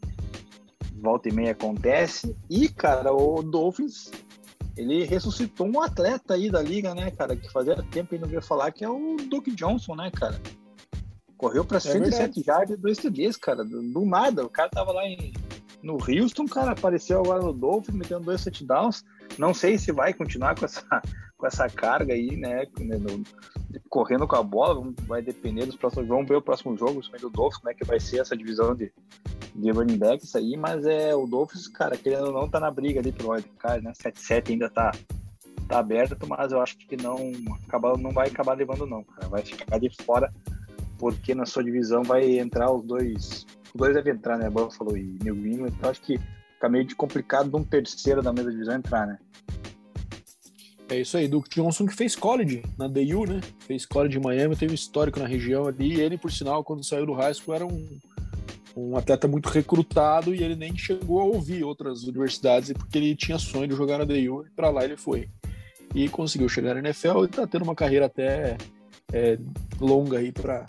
[1.01, 2.37] volta e meia acontece.
[2.49, 4.11] E, cara, o Dolphins
[4.79, 8.41] ele ressuscitou um atleta aí da liga, né, cara, que fazia tempo que não via
[8.41, 10.41] falar, que é o Duke Johnson, né, cara.
[11.37, 14.45] Correu para é 107 jardas e dois TDs, cara, do, do, nada.
[14.45, 15.33] O cara tava lá em,
[15.83, 19.05] no Houston, cara, apareceu agora no Dolphins, metendo dois touchdowns.
[19.37, 20.83] Não sei se vai continuar com essa,
[21.37, 23.25] com essa carga aí, né, no,
[23.89, 26.07] correndo com a bola, vai depender dos próximos.
[26.07, 28.93] Vamos ver o próximo jogo, do Dolphins, como é que vai ser essa divisão de,
[29.59, 33.01] de running backs aí, mas é o Dolphins, cara, querendo ou não, tá na briga
[33.01, 33.93] ali pro wildcard, né?
[33.93, 34.93] 7-7 ainda tá,
[35.69, 37.33] tá aberto, mas eu acho que não,
[37.65, 39.29] acaba, não vai acabar levando, não, cara.
[39.29, 40.33] Vai ficar de fora,
[40.97, 43.47] porque na sua divisão vai entrar os dois.
[43.67, 44.49] Os dois devem entrar, né?
[44.49, 46.19] Buffalo e New England, então acho que
[46.55, 49.19] fica meio de complicado de um terceiro da mesma divisão entrar, né?
[50.91, 53.41] É isso aí, Duke Johnson que fez college na DU, né?
[53.67, 56.01] Fez college em Miami, teve um histórico na região ali.
[56.01, 57.99] Ele, por sinal, quando saiu do high school, era um,
[58.79, 63.39] um atleta muito recrutado e ele nem chegou a ouvir outras universidades porque ele tinha
[63.39, 65.29] sonho de jogar na DU e para lá ele foi.
[65.95, 68.57] E conseguiu chegar na NFL e tá tendo uma carreira até
[69.13, 69.39] é,
[69.81, 70.67] longa aí para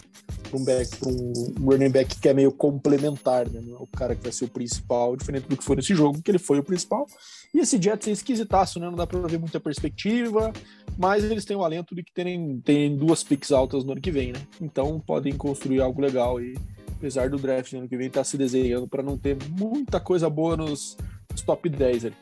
[0.53, 3.61] um back, um running back que é meio complementar, né?
[3.69, 6.31] É o cara que vai ser o principal, diferente do que foi nesse jogo, que
[6.31, 7.05] ele foi o principal.
[7.53, 8.87] E esse Jets é esquisitaço, né?
[8.87, 10.51] Não dá para ver muita perspectiva,
[10.97, 14.11] mas eles têm o alento de que terem, terem duas picks altas no ano que
[14.11, 14.39] vem, né?
[14.61, 16.55] Então podem construir algo legal e
[16.99, 19.99] apesar do draft no ano que vem estar tá se desenhando para não ter muita
[20.01, 20.97] coisa boa nos,
[21.31, 22.15] nos top 10 ali.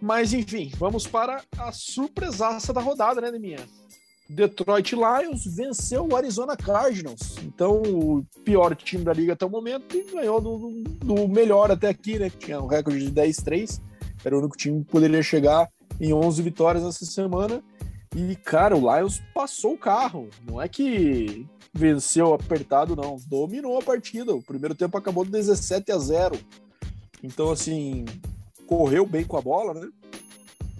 [0.00, 3.58] Mas enfim, vamos para a surpresaça da rodada, né, Neminha?
[4.30, 7.36] Detroit Lions venceu o Arizona Cardinals.
[7.42, 11.88] Então, o pior time da liga até o momento e ganhou do, do melhor até
[11.88, 12.30] aqui, né?
[12.30, 13.80] Tinha um recorde de 10-3.
[14.22, 15.68] Era o único time que poderia chegar
[15.98, 17.62] em 11 vitórias essa semana.
[18.14, 20.28] E, cara, o Lions passou o carro.
[20.46, 23.18] Não é que venceu apertado, não.
[23.26, 24.34] Dominou a partida.
[24.34, 26.38] O primeiro tempo acabou 17 a 0.
[27.22, 28.04] Então, assim,
[28.66, 29.88] correu bem com a bola, né?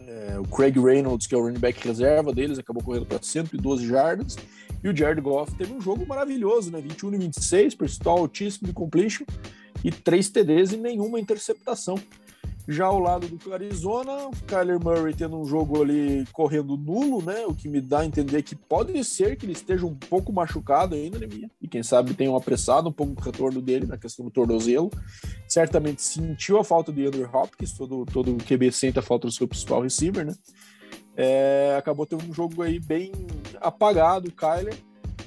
[0.07, 3.87] É, o Craig Reynolds, que é o running back reserva deles, acabou correndo para 112
[3.87, 4.37] jardas.
[4.83, 6.81] E o Jared Goff teve um jogo maravilhoso, né?
[6.81, 9.25] 21 e 26, percentual altíssimo de completion
[9.85, 11.99] e 3 TDs e nenhuma interceptação.
[12.71, 17.47] Já ao lado do Arizona, o Kyler Murray tendo um jogo ali correndo nulo, né?
[17.47, 20.95] O que me dá a entender que pode ser que ele esteja um pouco machucado
[20.95, 21.27] ainda, né?
[21.63, 24.91] E quem sabe tenha apressado um pouco o retorno dele na questão do tornozelo.
[25.49, 29.33] Certamente sentiu a falta de Andrew Hopkins, todo, todo o QB sente a falta do
[29.33, 30.35] seu principal receiver, né?
[31.17, 33.13] É, acabou tendo um jogo aí bem
[33.63, 34.77] apagado, o Kyler.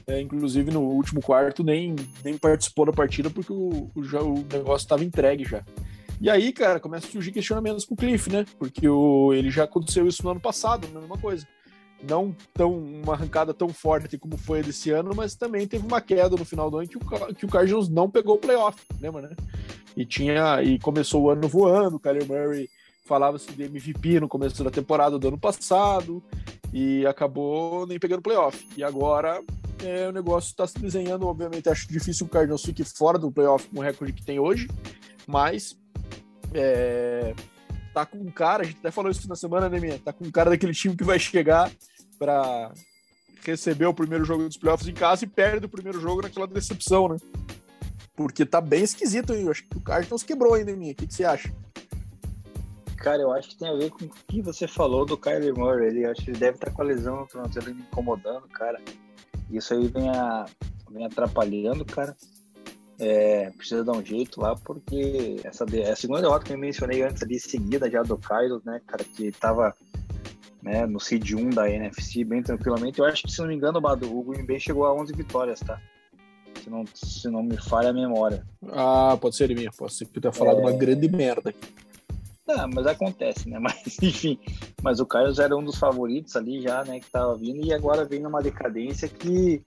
[0.05, 4.85] É, inclusive no último quarto nem, nem participou da partida porque o, o, o negócio
[4.85, 5.63] estava entregue já.
[6.21, 8.45] E aí, cara, começa a surgir questionamentos com o Cliff, né?
[8.59, 11.47] Porque o, ele já aconteceu isso no ano passado, a mesma coisa.
[12.07, 16.35] Não tão uma arrancada tão forte como foi desse ano, mas também teve uma queda
[16.35, 19.35] no final do ano que o, que o Cardinals não pegou o playoff, lembra, né?
[19.97, 22.69] E tinha e começou o ano voando, o Kyler Murray
[23.03, 26.23] falava-se de MVP no começo da temporada do ano passado
[26.71, 28.67] e acabou nem pegando playoff.
[28.77, 29.41] E agora
[29.83, 33.67] é, o negócio está se desenhando, obviamente acho difícil o Cardinals fique fora do playoff
[33.69, 34.67] com o recorde que tem hoje,
[35.27, 35.80] mas
[36.53, 37.33] é,
[37.93, 39.99] tá com um cara, a gente até falou isso na semana, né, minha?
[39.99, 41.71] Tá com um cara daquele time que vai chegar
[42.17, 42.71] para
[43.43, 47.09] receber o primeiro jogo dos playoffs em casa e perde o primeiro jogo naquela decepção,
[47.09, 47.17] né?
[48.15, 49.43] Porque tá bem esquisito aí.
[49.43, 50.91] Eu acho que o Cardinals quebrou ainda, minha.
[50.91, 51.51] O que, que você acha?
[52.97, 55.87] Cara, eu acho que tem a ver com o que você falou do Kyler Murray.
[55.87, 58.79] Ele acho que ele deve estar tá com a lesão no tornozelo incomodando, cara.
[59.49, 60.45] Isso aí vem, a,
[60.91, 62.15] vem atrapalhando, cara
[63.01, 67.01] é, precisa dar um jeito lá, porque essa é a segunda derrota que eu mencionei
[67.01, 69.75] antes ali, seguida já do Kylos, né, cara, que tava
[70.61, 72.99] né, no seed 1 da NFC bem tranquilamente.
[72.99, 75.81] Eu acho que, se não me engano, o Green Bay chegou a 11 vitórias, tá?
[76.63, 78.45] Se não, se não me falha a memória.
[78.71, 80.61] Ah, pode ser minha, pode ser que eu tenha falado é...
[80.61, 81.73] uma grande merda aqui.
[82.47, 83.57] Ah, mas acontece, né?
[83.59, 84.37] Mas, enfim,
[84.83, 88.03] mas o Carlos era um dos favoritos ali já, né, que tava vindo, e agora
[88.03, 89.63] vem numa decadência que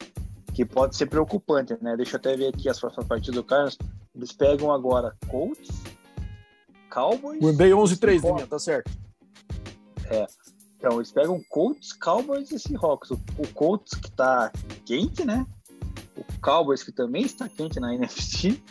[0.54, 1.96] que pode ser preocupante, né?
[1.96, 3.76] Deixa eu até ver aqui as próximas partidas do Carlos.
[4.14, 5.68] Eles pegam agora Colts,
[6.88, 7.40] Cowboys.
[7.56, 8.90] Bay 11-3, linha, tá certo.
[10.08, 10.26] É.
[10.78, 13.10] Então, eles pegam Colts, Cowboys e Seahawks.
[13.10, 14.52] O, o Colts que tá
[14.86, 15.44] quente, né?
[16.16, 18.62] O Cowboys que também está quente na NFC.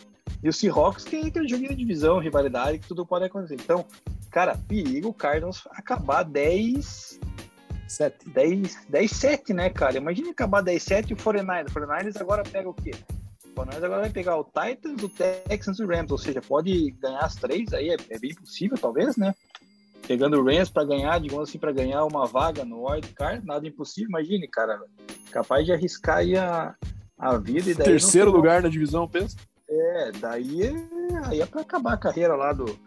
[0.42, 3.56] E o Seahawks que é aquele joguinho de divisão, rivalidade, que tudo pode acontecer.
[3.56, 3.84] Então,
[4.30, 7.20] cara, perigo o Cardinals acabar 10
[7.88, 8.28] 7.
[8.28, 9.96] 10, 10 7, né, cara?
[9.96, 11.70] Imagina acabar 10 7 e o 49ers.
[11.70, 12.92] O 49ers agora pega o quê?
[13.44, 16.10] O 49ers agora vai pegar o Titans, o Texans e o Rams.
[16.10, 19.34] Ou seja, pode ganhar as três aí, é, é bem possível, talvez, né?
[20.06, 23.66] Pegando o Rams para ganhar, digamos assim, para ganhar uma vaga no Wild Card, nada
[23.66, 24.10] impossível.
[24.10, 24.78] Imagine, cara,
[25.30, 26.74] capaz de arriscar aí a,
[27.18, 27.70] a vida.
[27.70, 29.36] E daí Terceiro lugar na divisão, pensa?
[29.68, 30.74] É, daí é,
[31.26, 32.78] aí é para acabar a carreira lá do,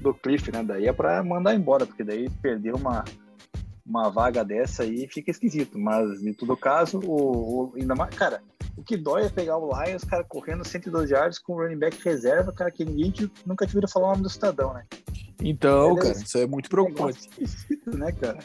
[0.00, 0.62] do Cliff, né?
[0.62, 3.04] Daí é para mandar embora, porque daí perdeu uma
[3.84, 5.78] uma vaga dessa aí fica esquisito.
[5.78, 8.42] Mas, em todo caso, o, o, ainda mais, cara,
[8.76, 12.02] o que dói é pegar o Lions, cara, correndo 112 yards com o running back
[12.02, 13.12] reserva, cara, que ninguém
[13.44, 14.84] nunca te viram falar o nome do cidadão, né?
[15.42, 17.28] Então, é, cara, isso é muito preocupante.
[17.38, 18.38] Esquisito, né, cara?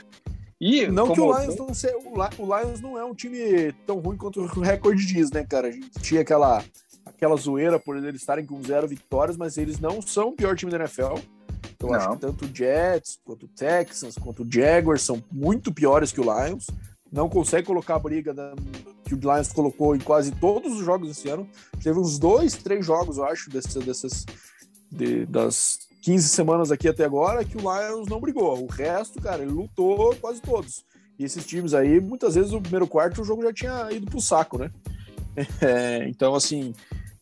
[0.59, 1.95] E não que o Lions não seja,
[2.37, 5.69] o Lions não é um time tão ruim quanto o recorde diz, né, cara?
[5.69, 6.61] A gente tinha aquela
[7.05, 10.71] aquela zoeira por eles estarem com zero vitórias, mas eles não são o pior time
[10.71, 11.15] da NFL
[11.85, 11.95] eu não.
[11.95, 16.21] acho que tanto o Jets, quanto o Texans, quanto o Jaguars são muito piores que
[16.21, 16.67] o Lions.
[17.11, 18.53] Não consegue colocar a briga da,
[19.03, 21.47] que o Lions colocou em quase todos os jogos esse ano.
[21.83, 24.25] Teve uns dois, três jogos, eu acho, dessas, dessas
[24.91, 28.63] de, das 15 semanas aqui até agora, que o Lions não brigou.
[28.63, 30.85] O resto, cara, ele lutou quase todos.
[31.17, 34.21] E esses times aí, muitas vezes, no primeiro quarto, o jogo já tinha ido pro
[34.21, 34.71] saco, né?
[35.61, 36.73] É, então, assim,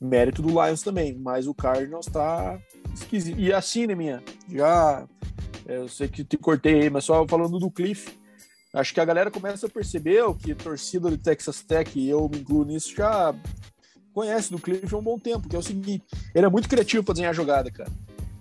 [0.01, 1.15] mérito do Lions também.
[1.15, 2.59] Mas o Cardinals tá,
[2.97, 3.39] esquisito.
[3.39, 4.23] E assim, né, minha?
[4.49, 5.07] Já.
[5.67, 8.17] É, eu sei que te cortei aí, mas só falando do Cliff.
[8.73, 12.29] Acho que a galera começa a perceber o que torcida do Texas Tech, e eu
[12.29, 13.33] me incluo nisso, já
[14.13, 17.03] conhece do Cliff há um bom tempo, que é o seguinte: ele é muito criativo
[17.03, 17.91] para desenhar jogada, cara.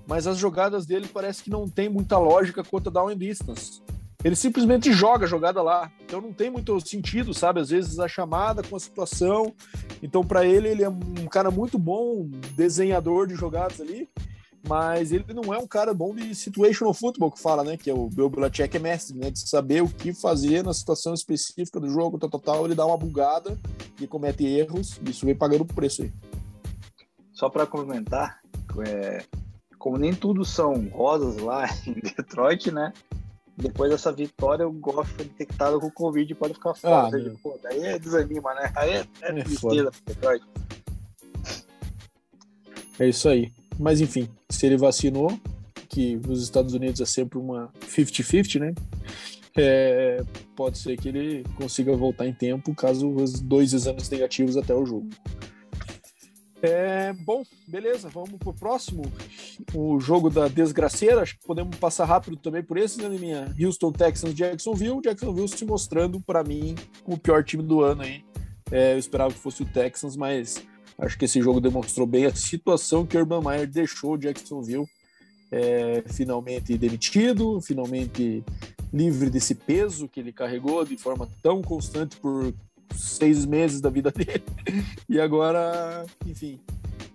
[0.07, 3.83] Mas as jogadas dele parece que não tem muita lógica quanto a down and distance.
[4.25, 5.91] Ele simplesmente joga a jogada lá.
[6.05, 7.61] Então não tem muito sentido, sabe?
[7.61, 9.55] Às vezes a chamada com a situação.
[10.03, 14.09] Então, para ele, ele é um cara muito bom, desenhador de jogadas ali
[14.67, 17.77] mas ele não é um cara bom de situational football que fala, né?
[17.77, 19.31] Que é o Bill Belichick é mestre, né?
[19.31, 22.65] De saber o que fazer na situação específica do jogo, tal, tal, tal.
[22.65, 23.57] Ele dá uma bugada
[24.01, 25.01] e comete erros.
[25.09, 26.13] Isso vem pagando o preço aí.
[27.33, 28.41] Só para complementar,
[28.87, 29.23] é,
[29.79, 32.93] como nem tudo são rosas lá em Detroit, né?
[33.57, 37.07] Depois dessa vitória, o Goff foi detectado com Covid e pode ficar fora.
[37.07, 38.71] Ah, seja, pô, daí é desanima, né?
[38.77, 40.45] Aí é, é, é tristeza pro Detroit.
[42.99, 43.53] É isso aí.
[43.79, 45.39] Mas enfim, se ele vacinou,
[45.89, 48.75] que nos Estados Unidos é sempre uma 50-50, né?
[49.57, 50.23] É,
[50.55, 54.85] pode ser que ele consiga voltar em tempo caso os dois exames negativos até o
[54.85, 55.09] jogo.
[56.63, 59.03] É, bom, beleza, vamos pro próximo.
[59.75, 61.23] O jogo da desgraceira.
[61.23, 63.55] Acho que podemos passar rápido também por esse, né, minha?
[63.61, 65.01] Houston Texans Jacksonville.
[65.01, 68.25] Jacksonville se mostrando, para mim, o pior time do ano aí.
[68.71, 70.63] É, eu esperava que fosse o Texans, mas
[70.99, 74.89] Acho que esse jogo demonstrou bem a situação que o Urban Meyer deixou Jacksonville
[75.51, 78.43] é, finalmente demitido, finalmente
[78.93, 82.53] livre desse peso que ele carregou de forma tão constante por
[82.95, 84.45] seis meses da vida dele.
[85.09, 86.59] E agora, enfim,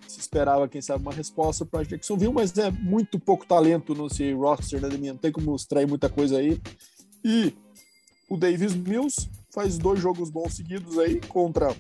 [0.08, 4.82] se esperava, quem sabe, uma resposta para Jacksonville, mas é muito pouco talento nesse roster,
[4.82, 6.62] né, Não tem como extrair muita coisa aí.
[7.24, 7.54] E
[8.30, 11.76] o Davis Mills faz dois jogos bons seguidos aí contra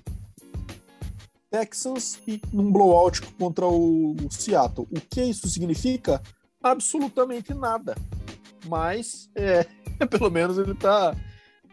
[1.52, 4.88] Texans e num blowout contra o Seattle.
[4.90, 6.22] O que isso significa?
[6.64, 7.96] Absolutamente nada.
[8.68, 9.66] Mas, é,
[10.10, 11.14] pelo menos ele está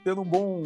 [0.02, 0.62] tendo um bom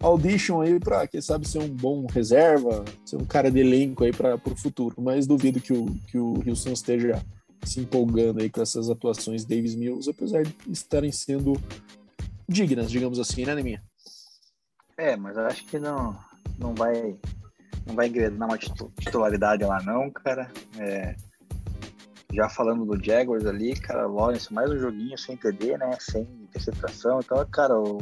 [0.00, 4.12] audition aí para, quem sabe, ser um bom reserva, ser um cara de elenco aí
[4.12, 4.96] para o futuro.
[5.00, 7.24] Mas duvido que o, que o Houston esteja
[7.62, 11.52] se empolgando aí com essas atuações Davis Mills, apesar de estarem sendo
[12.48, 13.82] dignas, digamos assim, né, Neminha?
[14.96, 16.18] É, mas acho que não,
[16.58, 17.16] não vai
[17.86, 20.50] não vai engrenar uma titularidade lá não, cara.
[20.78, 21.14] É,
[22.32, 25.96] já falando do Jaguars ali, cara, Lawrence, mais um joguinho sem TD, né?
[25.98, 27.20] Sem interceptação.
[27.20, 27.98] Então, cara, o,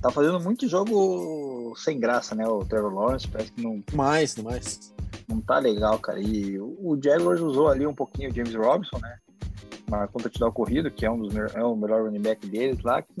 [0.00, 2.46] tá fazendo muito jogo sem graça, né?
[2.46, 3.82] O Trevor Lawrence, parece que não.
[3.92, 4.94] Mais, mais.
[5.28, 6.20] Não tá legal, cara.
[6.20, 9.18] E o, o Jaguars usou ali um pouquinho o James Robinson, né?
[9.90, 13.02] Marcou um touchdown corrido, que é um dos é o melhor running back deles lá,
[13.02, 13.14] que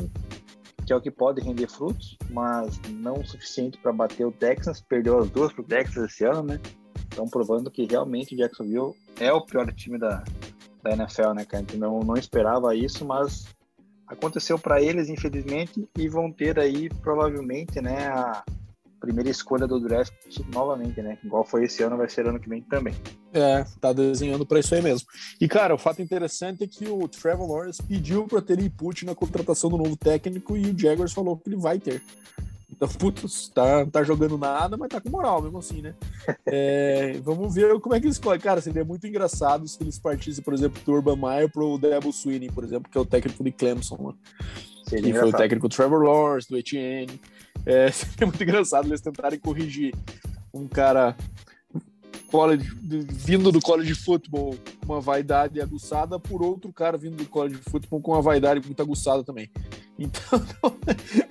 [0.86, 4.80] que é o que pode render frutos, mas não o suficiente para bater o Texas.
[4.80, 6.60] Perdeu as duas para o Texas esse ano, né?
[7.10, 10.22] Estão provando que realmente o Jacksonville é o pior time da,
[10.82, 11.64] da NFL, né, cara?
[11.66, 13.46] gente não, não esperava isso, mas
[14.06, 18.44] aconteceu para eles, infelizmente, e vão ter aí provavelmente, né, a,
[19.00, 20.12] primeira escolha do draft
[20.52, 21.18] novamente, né?
[21.22, 22.94] Igual foi esse ano, vai ser ano que vem também.
[23.32, 25.06] É, tá desenhando para isso aí mesmo.
[25.40, 29.14] E, cara, o fato interessante é que o Trevor Lawrence pediu para ter input na
[29.14, 32.02] contratação do novo técnico e o Jaguars falou que ele vai ter.
[32.70, 35.94] Então, putz, tá, tá jogando nada, mas tá com moral mesmo assim, né?
[36.46, 38.40] É, vamos ver como é que eles escolhem.
[38.40, 42.50] Cara, seria muito engraçado se eles partissem, por exemplo, do Urban Meyer pro Debo Sweeney,
[42.50, 43.96] por exemplo, que é o técnico de Clemson.
[43.96, 44.12] Né?
[44.88, 47.20] Seria que foi o técnico do Trevor Lawrence, do Etienne.
[47.66, 49.92] É, seria muito engraçado eles tentarem corrigir
[50.54, 51.16] um cara
[52.30, 57.26] college, vindo do college de futebol com uma vaidade aguçada por outro cara vindo do
[57.26, 59.50] college de futebol com uma vaidade muito aguçada também.
[59.98, 60.40] Então,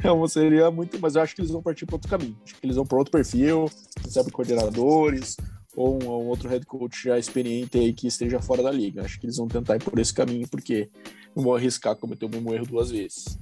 [0.24, 1.00] é seria muito.
[1.00, 2.38] Mas eu acho que eles vão partir para outro caminho.
[2.44, 3.70] Acho que eles vão para outro perfil,
[4.10, 5.38] sabe, coordenadores,
[5.76, 9.04] ou um, um, outro head coach já experiente aí que esteja fora da liga.
[9.04, 10.90] Acho que eles vão tentar ir por esse caminho, porque
[11.36, 13.38] não vão arriscar cometer o mesmo erro duas vezes.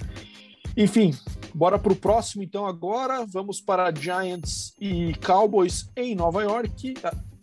[0.76, 1.16] Enfim,
[1.54, 3.26] bora para o próximo então agora.
[3.26, 6.96] Vamos para Giants e Cowboys em Nova York.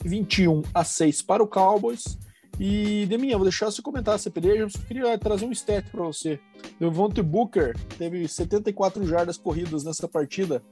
[0.04, 2.18] 21 a 6 para o Cowboys.
[2.58, 4.64] E, Deminha, vou deixar você comentar essa peleja.
[4.64, 6.38] Eu queria trazer um stat para você.
[6.78, 10.62] Devontae Booker teve 74 jardas corridas nessa partida.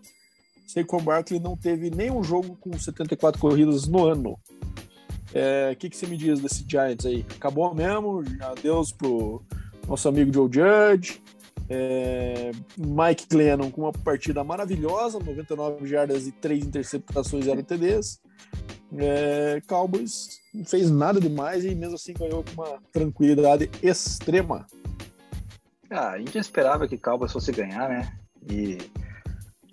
[0.66, 4.32] Saquon Barkley não teve nenhum jogo com 74 corridas no ano.
[4.32, 4.38] O
[5.32, 7.24] é, que, que você me diz desse Giants aí?
[7.36, 8.22] Acabou mesmo?
[8.42, 9.42] Adeus pro
[9.86, 11.22] nosso amigo Joe Judge.
[11.70, 18.20] É, Mike Glennon com uma partida maravilhosa, 99 jardas e 3 interceptações e 0 TDs.
[18.96, 24.66] É, Cowboys não fez nada demais e mesmo assim ganhou com uma tranquilidade extrema.
[25.90, 28.18] Ah, a gente esperava que Cowboys fosse ganhar, né?
[28.50, 28.78] E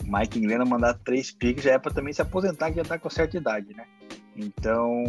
[0.04, 3.10] Mike Glennon mandar três picks já é para também se aposentar, que já tá com
[3.10, 3.86] certa idade, né?
[4.36, 5.04] Então,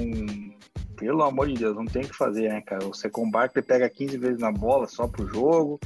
[0.97, 2.93] pelo amor de Deus, não tem o que fazer, né, cara?
[2.95, 5.78] Secon Barkley pega 15 vezes na bola só pro jogo,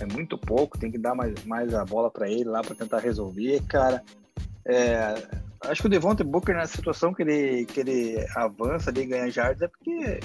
[0.00, 2.98] é muito pouco, tem que dar mais, mais a bola para ele lá para tentar
[2.98, 4.02] resolver, cara.
[4.64, 5.14] É,
[5.62, 9.30] acho que o Devonta Booker nessa situação que ele, que ele avança ali e ganha
[9.30, 10.20] jardas é porque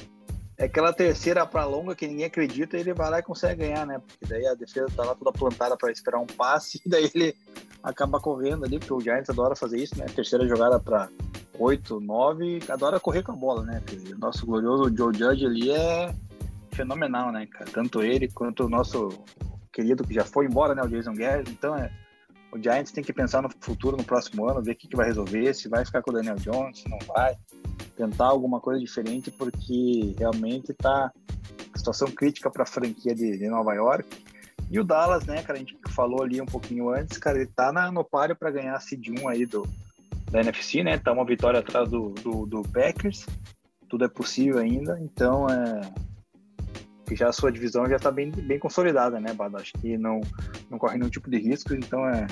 [0.58, 3.86] é aquela terceira para longa que ninguém acredita e ele vai lá e consegue ganhar,
[3.86, 4.00] né?
[4.00, 7.36] Porque daí a defesa tá lá toda plantada para esperar um passe e daí ele
[7.82, 10.06] acaba correndo ali, porque o Giants adora fazer isso, né?
[10.06, 11.10] Terceira jogada para
[11.58, 13.82] 8, 9, adora correr com a bola, né?
[13.86, 16.14] Porque o nosso glorioso Joe Judge ali é
[16.76, 17.66] fenomenal, né, cara?
[17.72, 19.10] Tanto ele quanto o nosso
[19.72, 21.50] querido que já foi embora, né, o Jason Garrett.
[21.52, 21.92] Então, é,
[22.52, 25.06] o Giants tem que pensar no futuro, no próximo ano, ver o que, que vai
[25.06, 27.36] resolver, se vai ficar com o Daniel Jones, se não vai,
[27.96, 31.12] tentar alguma coisa diferente, porque realmente tá
[31.76, 34.24] situação crítica para a franquia de, de, Nova York.
[34.70, 37.72] E o Dallas, né, cara, a gente falou ali um pouquinho antes, cara, ele tá
[37.72, 39.68] na, no páreo para ganhar a Seed 1 aí do,
[40.30, 40.98] da NFC, né?
[40.98, 43.26] Tá uma vitória atrás do, do, do Packers.
[43.90, 45.82] Tudo é possível ainda, então é
[47.16, 49.58] já a sua divisão já está bem, bem consolidada, né, Bado?
[49.58, 50.22] Acho que não,
[50.70, 52.28] não corre nenhum tipo de risco, então é,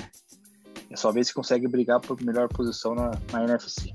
[0.90, 3.94] é só ver se consegue brigar por melhor posição na, na NFC.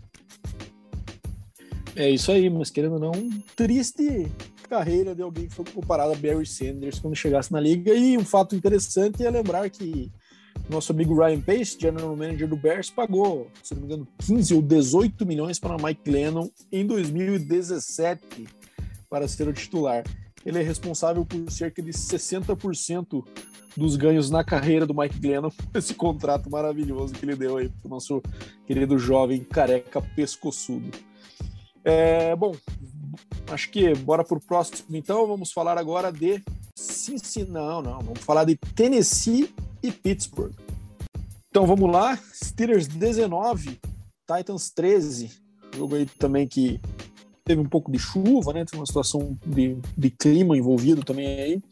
[1.95, 3.13] É isso aí, mas querendo ou não,
[3.55, 4.29] triste
[4.67, 7.93] carreira de alguém que foi comparado a Barry Sanders quando chegasse na liga.
[7.93, 10.11] E um fato interessante é lembrar que
[10.69, 14.61] nosso amigo Ryan Pace, general manager do Bears, pagou, se não me engano, 15 ou
[14.61, 18.47] 18 milhões para Mike Lennon em 2017
[19.09, 20.03] para ser o titular.
[20.45, 23.25] Ele é responsável por cerca de 60%
[23.75, 27.87] dos ganhos na carreira do Mike Glennon, esse contrato maravilhoso que ele deu aí para
[27.87, 28.21] o nosso
[28.65, 30.91] querido jovem careca pescoçudo.
[31.83, 32.55] É, bom,
[33.51, 35.27] acho que bora para o próximo então.
[35.27, 36.41] Vamos falar agora de
[36.75, 37.51] Cincinnati.
[37.51, 40.53] Não, não, vamos falar de Tennessee e Pittsburgh.
[41.49, 42.17] Então vamos lá.
[42.33, 43.79] Steelers 19,
[44.25, 45.31] Titans 13.
[45.75, 46.79] Jogo aí também que
[47.45, 48.65] teve um pouco de chuva, né?
[48.65, 51.63] Tem uma situação de, de clima envolvido também aí.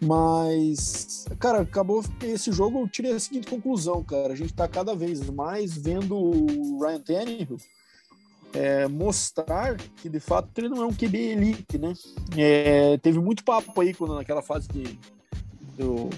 [0.00, 2.80] Mas, cara, acabou esse jogo.
[2.80, 4.32] Eu tirei a seguinte conclusão, cara.
[4.34, 7.58] A gente tá cada vez mais vendo o Ryan Tannehill
[8.52, 11.94] é, mostrar que de fato ele não é um QB elite, né?
[12.36, 14.98] É, teve muito papo aí quando naquela fase de,
[15.76, 16.08] do,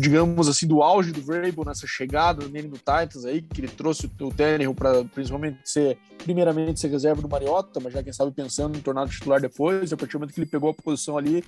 [0.00, 4.10] digamos assim, do auge do Vrabel nessa chegada nele no Titans aí, que ele trouxe
[4.20, 8.78] o Tannehill para principalmente ser, primeiramente ser reserva do Mariota, mas já quem sabe pensando
[8.78, 11.44] em tornar titular depois, a partir do momento que ele pegou a posição ali,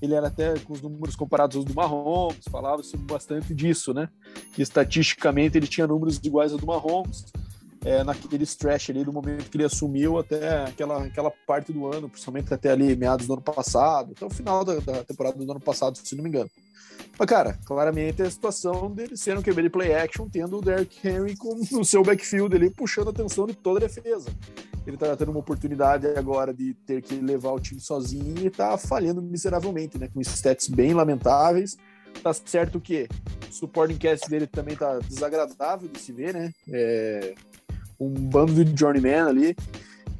[0.00, 4.08] ele era até com os números comparados aos do Mahomes, falava-se bastante disso, né?
[4.54, 7.26] Que estatisticamente ele tinha números iguais aos do Mahomes,
[7.84, 12.08] é, naquele stretch ali do momento que ele assumiu até aquela, aquela parte do ano,
[12.08, 15.60] principalmente até ali meados do ano passado, até o final da, da temporada do ano
[15.60, 16.50] passado, se não me engano.
[17.18, 20.62] Mas, cara, claramente é a situação dele ser um QB de play action, tendo o
[20.62, 24.30] Derrick Henry com, no seu backfield ali, puxando a atenção de toda a defesa.
[24.86, 28.76] Ele tá tendo uma oportunidade agora de ter que levar o time sozinho e tá
[28.76, 30.08] falhando miseravelmente, né?
[30.08, 31.76] Com stats bem lamentáveis.
[32.22, 33.08] Tá certo que
[33.48, 36.52] o supporting cast dele também tá desagradável de se ver, né?
[36.68, 37.34] É,
[37.98, 39.56] um bando de journeyman ali.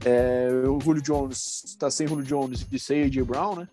[0.04, 3.68] É, o Julio Jones está sem Julio Jones e sem AJ Brown, né?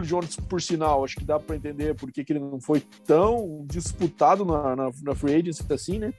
[0.00, 3.64] Julio Jones, por sinal, acho que dá para entender por que ele não foi tão
[3.66, 6.12] disputado na, na, na, free agency assim, né?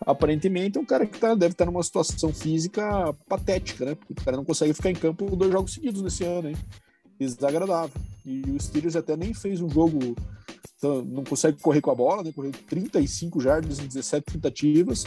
[0.00, 3.94] Aparentemente é um cara que tá, deve estar numa situação física patética, né?
[3.94, 6.56] Porque o cara não consegue ficar em campo dois jogos seguidos nesse ano, hein?
[7.18, 8.00] Desagradável.
[8.24, 10.14] E o Steelers até nem fez um jogo
[10.78, 12.30] então, não consegue correr com a bola, né?
[12.32, 15.04] Correu 35 jardas em 17 tentativas.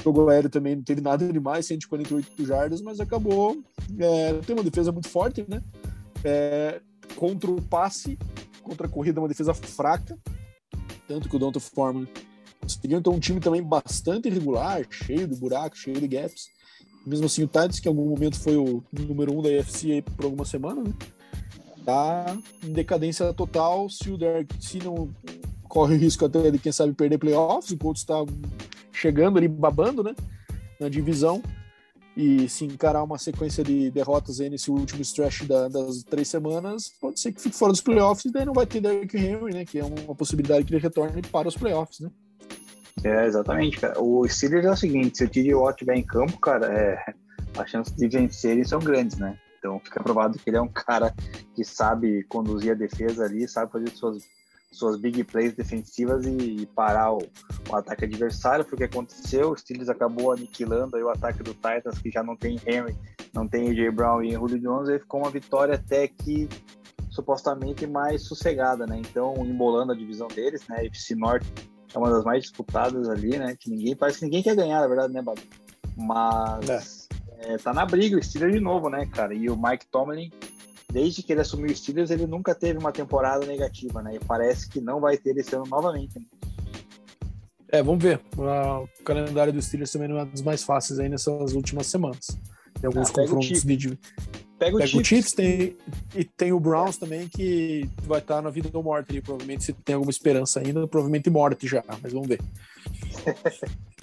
[0.00, 3.56] O jogo aéreo também não teve nada demais, 148 jardas, mas acabou.
[3.98, 5.62] É, tem uma defesa muito forte, né?
[6.22, 6.80] É,
[7.16, 8.18] contra o passe,
[8.62, 10.18] contra a corrida, uma defesa fraca.
[11.06, 12.08] Tanto que o Donta Foreman
[12.60, 12.98] conseguiu.
[12.98, 16.48] Então, um time também bastante irregular, cheio de buracos, cheio de gaps.
[17.06, 20.24] Mesmo assim, o Titans, que em algum momento foi o número um da UFC por
[20.24, 20.94] algumas semanas, né?
[21.84, 25.10] tá em decadência total se o Derek se não
[25.68, 28.14] corre o risco até de quem sabe perder playoffs, o está
[28.92, 30.14] chegando ali babando, né,
[30.80, 31.42] na divisão
[32.16, 36.92] e se encarar uma sequência de derrotas aí nesse último stretch da, das três semanas,
[37.00, 39.64] pode ser que fique fora dos playoffs e daí não vai ter Derrick Henry, né,
[39.64, 42.10] que é uma possibilidade que ele retorne para os playoffs, né.
[43.02, 44.00] É, exatamente, cara.
[44.00, 47.14] O Steelers é o seguinte, se o TJ Watt estiver em campo, cara, é,
[47.58, 49.38] as chances de vencerem são grandes, né?
[49.58, 51.14] Então fica provado que ele é um cara
[51.54, 54.22] que sabe conduzir a defesa ali, sabe fazer suas,
[54.76, 57.18] suas big plays defensivas e, e parar o,
[57.68, 58.64] o, ataque adversário.
[58.64, 59.52] Foi o que aconteceu.
[59.52, 62.96] O Steelers acabou aniquilando aí o ataque do Titans, que já não tem Henry,
[63.32, 64.88] não tem AJ Brown e Julio Jones.
[64.88, 66.48] Aí ficou uma vitória até que
[67.10, 68.98] supostamente mais sossegada, né?
[68.98, 70.84] Então, embolando a divisão deles, né?
[70.86, 71.46] FC Norte
[71.94, 73.56] é uma das mais disputadas ali, né?
[73.58, 75.40] Que ninguém parece que ninguém quer ganhar, na verdade, né, Babu?
[75.96, 77.04] Mas é
[77.46, 79.34] é, tá na briga o Steelers de novo, né, cara?
[79.34, 80.30] E o Mike Tomlin,
[80.92, 84.16] desde que ele assumiu o Steelers, ele nunca teve uma temporada negativa, né?
[84.16, 86.18] E parece que não vai ter esse ano novamente.
[86.18, 86.26] Né?
[87.68, 88.20] É, vamos ver.
[88.36, 92.26] O calendário do Steelers também não é dos mais fáceis aí nessas últimas semanas.
[92.80, 93.98] Tem alguns ah, confrontos de.
[94.58, 95.76] Pega, pega o Chiefs, tem,
[96.14, 99.20] e tem o Browns também, que vai estar na vida ou morte ali.
[99.20, 102.40] Provavelmente, se tem alguma esperança ainda, provavelmente morte já, mas vamos ver.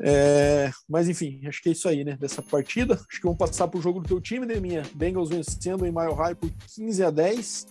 [0.00, 2.16] É, mas enfim, acho que é isso aí, né?
[2.16, 2.94] Dessa partida.
[2.94, 4.82] Acho que vamos passar para o jogo do teu time, né, minha?
[4.94, 7.66] Bengals vencendo em Mile High por 15 a 10.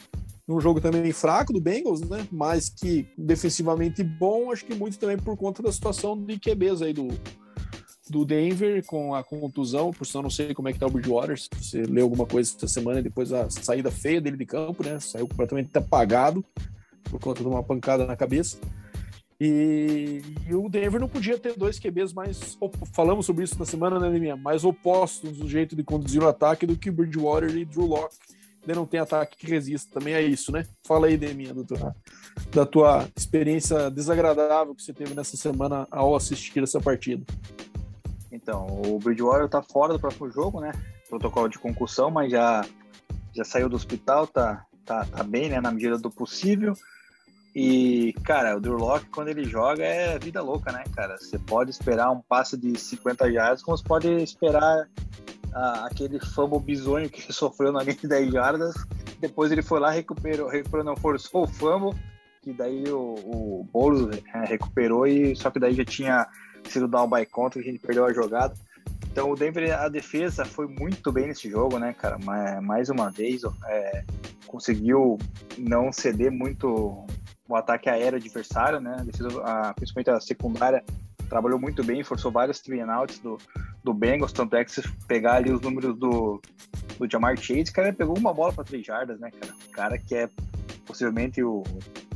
[0.50, 2.26] Um jogo também fraco do Bengals, né?
[2.32, 6.94] Mas que defensivamente bom, acho que muito também por conta da situação de QBs aí
[6.94, 7.10] do,
[8.10, 11.38] do Denver com a contusão, por eu não sei como é que tá o Bridgewater,
[11.38, 15.00] se você leu alguma coisa essa semana depois da saída feia dele de campo, né?
[15.00, 16.44] Saiu completamente apagado
[17.04, 18.58] por conta de uma pancada na cabeça.
[19.40, 22.58] E, e, o Denver não podia ter dois QBs mais.
[22.92, 24.36] Falamos sobre isso na semana, né, Liminha?
[24.36, 28.16] Mais opostos no jeito de conduzir o ataque do que Bridgewater e Drew Locke.
[28.62, 30.00] Ainda não tem ataque que resista.
[30.00, 30.66] Também é isso, né?
[30.84, 31.96] Fala aí, Deminha, doutora,
[32.52, 37.24] da tua experiência desagradável que você teve nessa semana ao assistir essa partida.
[38.32, 40.72] Então, o Bridgewater tá fora do próximo jogo, né?
[41.08, 42.66] Protocolo de concussão, mas já,
[43.34, 45.62] já saiu do hospital, tá, tá, tá bem, né?
[45.62, 46.74] Na medida do possível.
[47.60, 51.18] E, cara, o Drew Locke, quando ele joga, é vida louca, né, cara?
[51.18, 54.88] Você pode esperar um passe de 50 jardas, como você pode esperar
[55.51, 58.76] ah, aquele fumble bizonho que sofreu na linha de 10 jardas.
[59.20, 61.99] Depois ele foi lá, recuperou, recuperou não, forçou o fumble,
[62.43, 66.28] que daí o, o Boulos é, recuperou, e só que daí já tinha
[66.64, 68.53] sido down by contra, a gente perdeu a jogada.
[69.12, 72.20] Então o Denver, a defesa foi muito bem nesse jogo, né, cara?
[72.62, 74.03] Mais uma vez, é,
[74.45, 75.18] conseguiu
[75.58, 77.08] não ceder muito
[77.48, 78.98] o ataque aéreo adversário, né?
[79.00, 80.84] A defesa, principalmente a secundária,
[81.30, 82.82] trabalhou muito bem, forçou vários three
[83.22, 83.38] do,
[83.84, 86.41] do Bengals, tanto é que se pegar ali os números do,
[86.98, 89.54] do Jamar Chase, cara, pegou uma bola para três jardas, né, cara?
[89.68, 90.30] O cara que é
[90.86, 91.64] possivelmente o,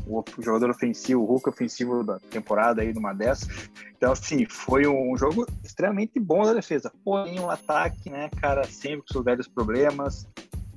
[0.07, 3.69] o jogador ofensivo, o Hulk ofensivo da temporada aí numa dessas.
[3.95, 6.91] Então, assim, foi um jogo extremamente bom da defesa.
[7.03, 10.27] Porém, o um ataque, né, cara, sempre com seus velhos problemas.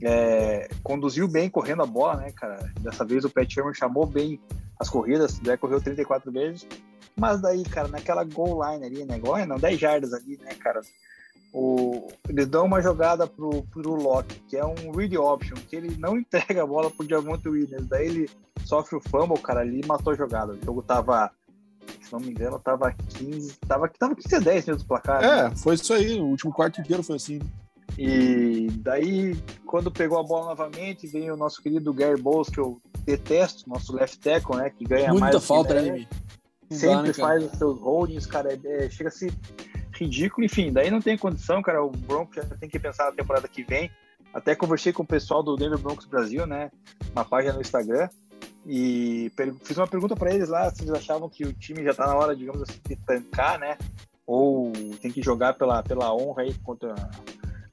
[0.06, 2.70] É, conduziu bem correndo a bola, né, cara?
[2.80, 4.40] Dessa vez o Pat Sherman chamou bem
[4.78, 6.66] as corridas, já correu 34 vezes.
[7.16, 9.16] Mas daí, cara, naquela goal line ali, né?
[9.16, 10.80] Igual, não, 10 jardas ali, né, cara?
[11.52, 15.96] O, eles dão uma jogada pro, pro Locke, que é um read option, que ele
[15.96, 17.86] não entrega a bola pro Diamante Williams.
[17.86, 18.30] Daí ele
[18.64, 20.52] sofre o fumble, cara, ali e matou a jogada.
[20.52, 21.30] O jogo tava,
[22.02, 25.22] se não me engano, tava 15, tava, tava 15 a 10 mesmo do placar.
[25.22, 25.56] É, né?
[25.56, 26.18] foi isso aí.
[26.18, 27.40] O último quarto inteiro foi assim.
[27.98, 32.80] E daí, quando pegou a bola novamente, vem o nosso querido Gary Bowles, que eu
[33.04, 34.70] detesto, nosso left tackle, né?
[34.70, 35.46] Que ganha Muita mais.
[35.46, 36.06] falta, né?
[36.70, 38.58] Sempre dá, né, faz os seus holdings, cara.
[38.64, 39.32] É, chega a ser
[39.92, 40.44] ridículo.
[40.44, 41.84] Enfim, daí não tem condição, cara.
[41.84, 43.90] O Broncos já tem que pensar na temporada que vem.
[44.32, 46.70] Até conversei com o pessoal do Denver Broncos Brasil, né?
[47.12, 48.08] Uma página no Instagram.
[48.66, 49.30] E
[49.62, 52.16] fiz uma pergunta para eles lá se eles achavam que o time já está na
[52.16, 53.76] hora, digamos assim, de tancar, né?
[54.26, 54.72] Ou
[55.02, 56.94] tem que jogar pela, pela honra aí contra,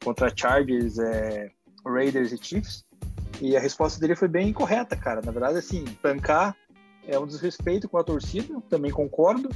[0.04, 1.50] contra Chargers, é,
[1.86, 2.84] Raiders e Chiefs.
[3.40, 5.22] E a resposta dele foi bem correta, cara.
[5.24, 6.56] Na verdade, assim, tancar
[7.08, 9.50] é um desrespeito com a torcida, também concordo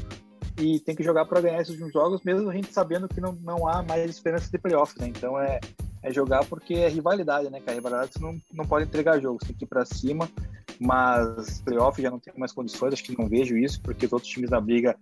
[0.58, 3.68] e tem que jogar para ganhar esses jogos, mesmo a gente sabendo que não, não
[3.68, 5.08] há mais esperança de playoffs, né?
[5.08, 5.60] Então é,
[6.06, 7.76] é jogar porque é rivalidade, né, cara?
[7.76, 10.30] Rivalidade você não, não pode entregar jogos, tem que ir para cima,
[10.80, 14.32] mas playoff já não tem mais condições, acho que não vejo isso, porque os outros
[14.32, 14.96] times da briga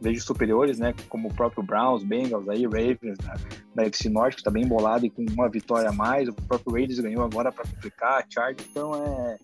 [0.00, 0.92] vejo superiores, né?
[1.08, 3.36] Como o próprio Browns, Bengals, aí, Ravens, da,
[3.74, 6.72] da FC Norte, que está bem embolado e com uma vitória a mais, o próprio
[6.72, 9.36] Raiders ganhou agora para complicar, Chargers, então é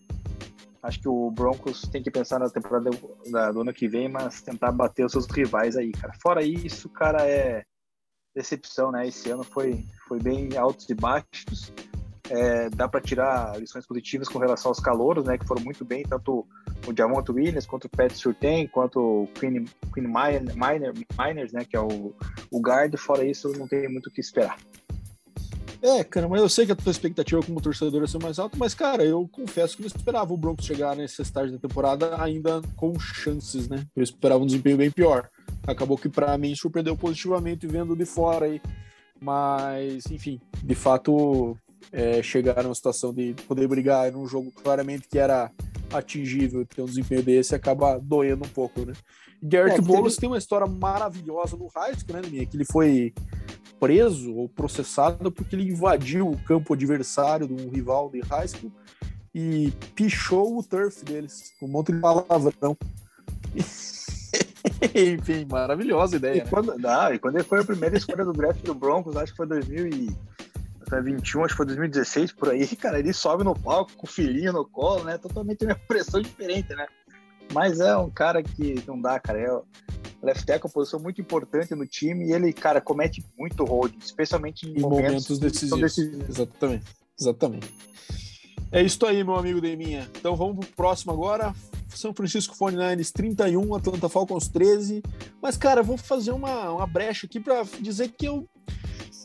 [0.83, 2.91] Acho que o Broncos tem que pensar na temporada
[3.53, 6.13] do ano que vem, mas tentar bater os seus rivais aí, cara.
[6.23, 7.65] Fora isso, cara, é
[8.37, 9.09] decepção, né?
[9.09, 11.72] Esse ano foi, foi bem altos e baixos.
[12.28, 15.39] É, dá para tirar lições positivas com relação aos calouros, né?
[15.39, 16.47] Que foram muito bem, tanto
[16.87, 19.64] o Diamond Williams, quanto o Pat Surtain, quanto o Queen,
[19.95, 20.55] Queen Miner,
[21.18, 21.64] Miners, né?
[21.64, 22.14] Que é o,
[22.51, 22.95] o guard.
[22.97, 24.59] Fora isso, não tem muito o que esperar.
[25.87, 28.57] É, cara, mas eu sei que a tua expectativa como torcedor é ser mais alta,
[28.59, 32.61] mas, cara, eu confesso que não esperava o Broncos chegar nesse estágio da temporada ainda
[32.74, 33.87] com chances, né?
[33.95, 35.30] Eu esperava um desempenho bem pior.
[35.64, 38.61] Acabou que, para mim, surpreendeu positivamente vendo de fora aí.
[39.20, 41.57] Mas, enfim, de fato,
[41.93, 45.53] é, chegar numa situação de poder brigar num jogo claramente que era
[45.93, 48.93] atingível ter um desempenho desse acaba doendo um pouco, né?
[49.43, 50.20] Garrett é, Bowles teve...
[50.20, 52.47] tem uma história maravilhosa no high school, né, minha?
[52.47, 53.12] Que ele foi
[53.78, 58.72] preso ou processado porque ele invadiu o campo adversário de um rival de high school
[59.34, 62.76] e pichou o turf deles com um monte de palavrão.
[64.95, 66.39] Enfim, maravilhosa ideia.
[66.39, 66.47] E, né?
[66.49, 69.37] quando, não, e quando ele foi a primeira escolha do draft do Broncos, acho que
[69.37, 74.11] foi 2021, acho que foi 2016 por aí, cara, ele sobe no palco com o
[74.11, 75.18] filhinho no colo, né?
[75.18, 76.87] Totalmente uma pressão diferente, né?
[77.53, 79.40] Mas é um cara que não dá, cara.
[79.40, 79.61] É,
[80.22, 83.99] left tackle é uma posição muito importante no time e ele, cara, comete muito holding,
[83.99, 85.80] especialmente em, em momentos, momentos decisivos.
[85.80, 86.28] decisivos.
[86.28, 86.84] Exatamente,
[87.18, 87.74] exatamente.
[88.72, 90.09] É isso aí, meu amigo Deminha.
[90.18, 91.55] Então vamos pro próximo agora.
[91.88, 95.03] São Francisco 49ers 31, Atlanta Falcons 13.
[95.40, 98.47] Mas, cara, vou fazer uma, uma brecha aqui para dizer que eu.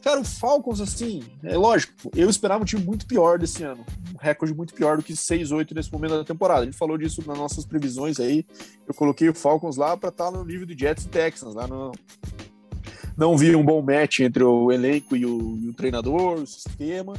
[0.02, 3.86] Cara, o Falcons, assim, é lógico, eu esperava um time muito pior desse ano.
[4.14, 6.62] Um recorde muito pior do que 6-8 nesse momento da temporada.
[6.62, 8.46] A gente falou disso nas nossas previsões aí.
[8.88, 11.68] Eu coloquei o Falcons lá para estar tá no nível de Jets e Texans, lá
[11.68, 11.92] no,
[13.18, 17.14] não vi um bom match entre o elenco e o, e o treinador, o sistema.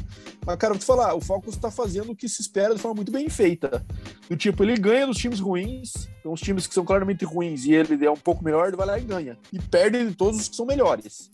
[0.44, 2.96] Mas, cara, vou te falar, o Falcons está fazendo o que se espera de forma
[2.96, 3.84] muito bem feita.
[4.28, 7.72] Do tipo, ele ganha dos times ruins, então os times que são claramente ruins e
[7.72, 9.38] ele é um pouco melhor, ele vai lá e ganha.
[9.52, 11.30] E perde de todos os que são melhores.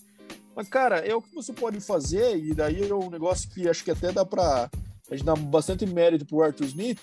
[0.58, 3.84] Mas, cara, é o que você pode fazer, e daí é um negócio que acho
[3.84, 4.68] que até dá para
[5.08, 6.98] a gente dá bastante mérito pro Arthur Smith.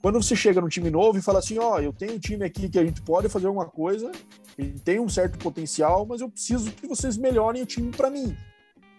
[0.00, 2.46] Quando você chega num time novo e fala assim, ó, oh, eu tenho um time
[2.46, 4.10] aqui que a gente pode fazer alguma coisa,
[4.56, 8.34] ele tem um certo potencial, mas eu preciso que vocês melhorem o time para mim.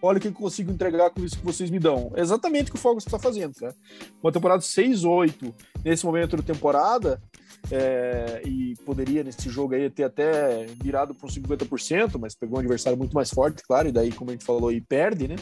[0.02, 2.12] Olha o que eu consigo entregar com isso que vocês me dão.
[2.14, 3.74] É exatamente o que o Fogos está fazendo, cara.
[4.22, 7.20] Uma temporada 6-8 nesse momento da temporada,
[7.70, 12.98] é, e poderia nesse jogo aí ter até virado por 50%, mas pegou um adversário
[12.98, 15.36] muito mais forte, claro, e daí, como a gente falou, aí perde, né?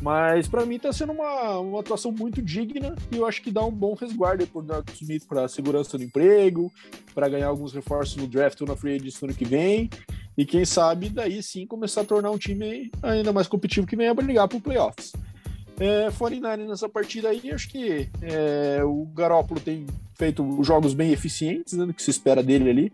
[0.00, 3.64] Mas para mim está sendo uma, uma atuação muito digna e eu acho que dá
[3.64, 6.72] um bom resguardo por Dark Smith para segurança do emprego,
[7.14, 9.88] para ganhar alguns reforços no draft ou na free agency no ano que vem.
[10.36, 14.14] E quem sabe daí sim começar a tornar um time ainda mais competitivo que venha
[14.14, 15.12] brigar para playoffs.
[15.78, 21.74] É, 49 nessa partida aí, acho que é, o Garópolo tem feito jogos bem eficientes,
[21.74, 22.92] né, do que se espera dele ali.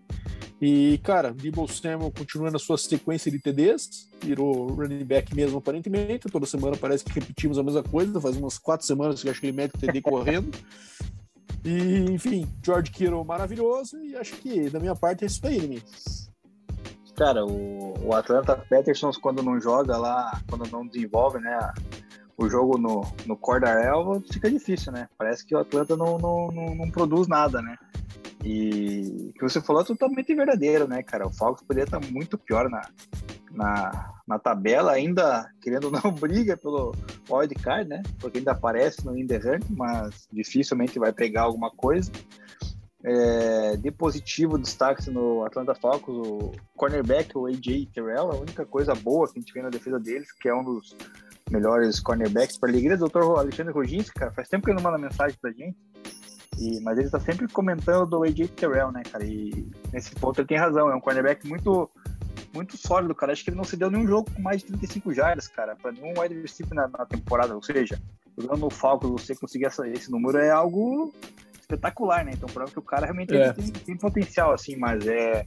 [0.60, 6.28] E, cara, Debo Samuel continua na sua sequência de TDs, virou running back mesmo, aparentemente.
[6.28, 9.46] Toda semana parece que repetimos a mesma coisa, faz umas quatro semanas que acho que
[9.46, 10.50] ele mete o TD correndo.
[11.64, 15.76] E, enfim, George Kittle maravilhoso, e acho que da minha parte é isso aí, né?
[17.18, 21.58] Cara, o, o Atlanta Peterson, quando não joga lá, quando não desenvolve, né,
[22.36, 25.08] o jogo no, no Cordarel, fica difícil, né?
[25.18, 27.76] Parece que o Atlanta não, não, não, não produz nada, né?
[28.44, 31.26] E o que você falou é totalmente verdadeiro, né, cara?
[31.26, 32.82] O Falcons poderia estar muito pior na,
[33.50, 36.94] na, na tabela, ainda querendo não briga pelo
[37.28, 37.56] wild
[37.88, 38.00] né?
[38.20, 42.12] Porque ainda aparece no Inter mas dificilmente vai pegar alguma coisa.
[43.04, 48.92] É, de positivo, destaque no Atlanta Falcons, o cornerback, o AJ Terrell, a única coisa
[48.92, 50.96] boa que a gente vê na defesa deles, que é um dos
[51.48, 54.90] melhores cornerbacks para a alegria do doutor Alexandre Roginski, cara, faz tempo que ele não
[54.90, 55.76] manda mensagem pra gente,
[56.58, 59.24] e, mas ele tá sempre comentando do AJ Terrell, né, cara?
[59.24, 60.90] E nesse ponto ele tem razão.
[60.90, 61.88] É um cornerback muito,
[62.52, 63.32] muito sólido, cara.
[63.32, 65.92] Acho que ele não se deu nenhum jogo com mais de 35 jardas, cara, para
[65.92, 67.54] nenhum wide receiver na, na, temporada.
[67.54, 68.00] Ou seja,
[68.36, 71.14] jogando no Falcons, você conseguir essa, esse número é algo
[71.68, 72.32] espetacular, né?
[72.34, 73.52] Então, prova que o cara realmente é.
[73.52, 75.44] tem, tem, potencial, assim, mas é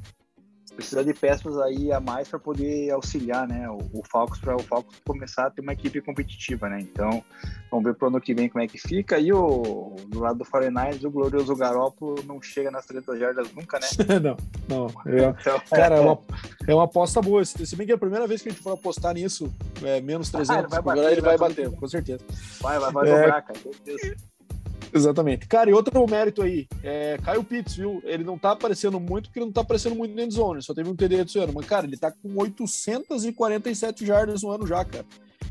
[0.74, 4.64] precisa de peças aí a mais para poder auxiliar, né, o, o Falcons para o
[4.64, 6.80] Falcons começar a ter uma equipe competitiva, né?
[6.80, 7.22] Então,
[7.70, 9.20] vamos ver pro ano que vem como é que fica.
[9.20, 13.80] E o do lado do 49 o glorioso Garoppolo não chega nas 30 jardas nunca,
[13.80, 13.88] né?
[14.24, 14.38] não,
[14.70, 14.88] não.
[15.06, 16.20] É, então, cara, é uma,
[16.68, 17.44] é uma aposta boa.
[17.44, 19.54] Se bem que é a primeira vez que a gente for apostar nisso,
[19.84, 22.24] é menos 300, ah, ele vai bater, ele vai, vai bater, com certeza.
[22.62, 23.60] Vai, vai, vai é, dobrar, cara.
[24.94, 25.48] Exatamente.
[25.48, 28.02] Cara, e outro mérito aí, é Caio Pitts, viu?
[28.04, 30.90] Ele não tá aparecendo muito porque ele não tá aparecendo muito no endzone, só teve
[30.90, 31.54] um TD esse ano.
[31.54, 35.06] Mas, cara, ele tá com 847 jardas no ano já, cara.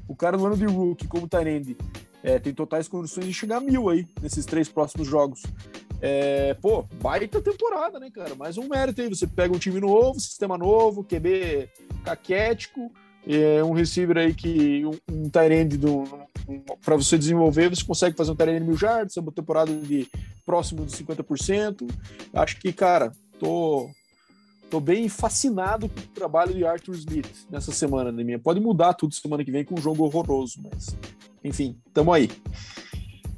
[0.06, 1.76] O cara no ano de rookie, como Tyrande,
[2.22, 5.42] é, tem totais condições de chegar a mil aí, nesses três próximos jogos.
[6.02, 8.34] É, pô, baita temporada, né, cara?
[8.34, 9.08] Mais um mérito aí.
[9.08, 11.68] Você pega um time novo, sistema novo, QB
[12.04, 12.90] caquético,
[13.26, 16.04] é um receiver aí que um, um tight do
[16.84, 20.08] para você desenvolver, você consegue fazer um tight end mil jardas, uma temporada de
[20.44, 21.88] próximo de 50%.
[22.34, 23.88] Acho que, cara, tô
[24.68, 28.38] tô bem fascinado com o trabalho de Arthur Smith nessa semana, né, minha.
[28.38, 30.96] Pode mudar tudo semana que vem com um jogo horroroso, mas
[31.42, 32.30] enfim, tamo aí.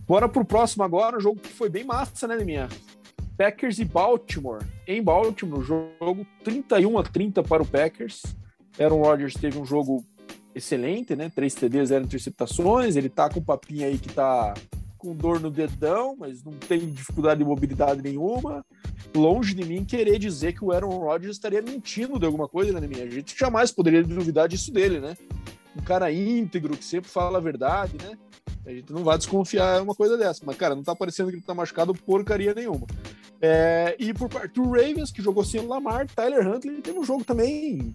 [0.07, 2.69] Bora pro próximo agora, um jogo que foi bem massa, né, minha?
[3.37, 4.63] Packers e Baltimore.
[4.87, 8.23] Em Baltimore, jogo 31 a 30 para o Packers.
[8.79, 10.05] Aaron Rodgers teve um jogo
[10.55, 11.31] excelente, né?
[11.35, 12.97] Três TDs, zero interceptações.
[12.97, 14.55] Ele tá com um papinho aí que tá
[14.99, 18.65] com dor no dedão, mas não tem dificuldade de mobilidade nenhuma.
[19.15, 22.87] Longe de mim querer dizer que o Aaron Rodgers estaria mentindo de alguma coisa, né,
[22.87, 23.05] minha?
[23.05, 25.17] A gente jamais poderia duvidar disso dele, né?
[25.77, 28.17] Um cara íntegro, que sempre fala a verdade, né?
[28.65, 30.43] A gente não vai desconfiar uma coisa dessa.
[30.47, 32.87] Mas, cara, não tá parecendo que ele tá machucado porcaria nenhuma.
[33.41, 37.05] É, e por parte do Ravens, que jogou sem o Lamar, Tyler Huntley teve um
[37.05, 37.93] jogo também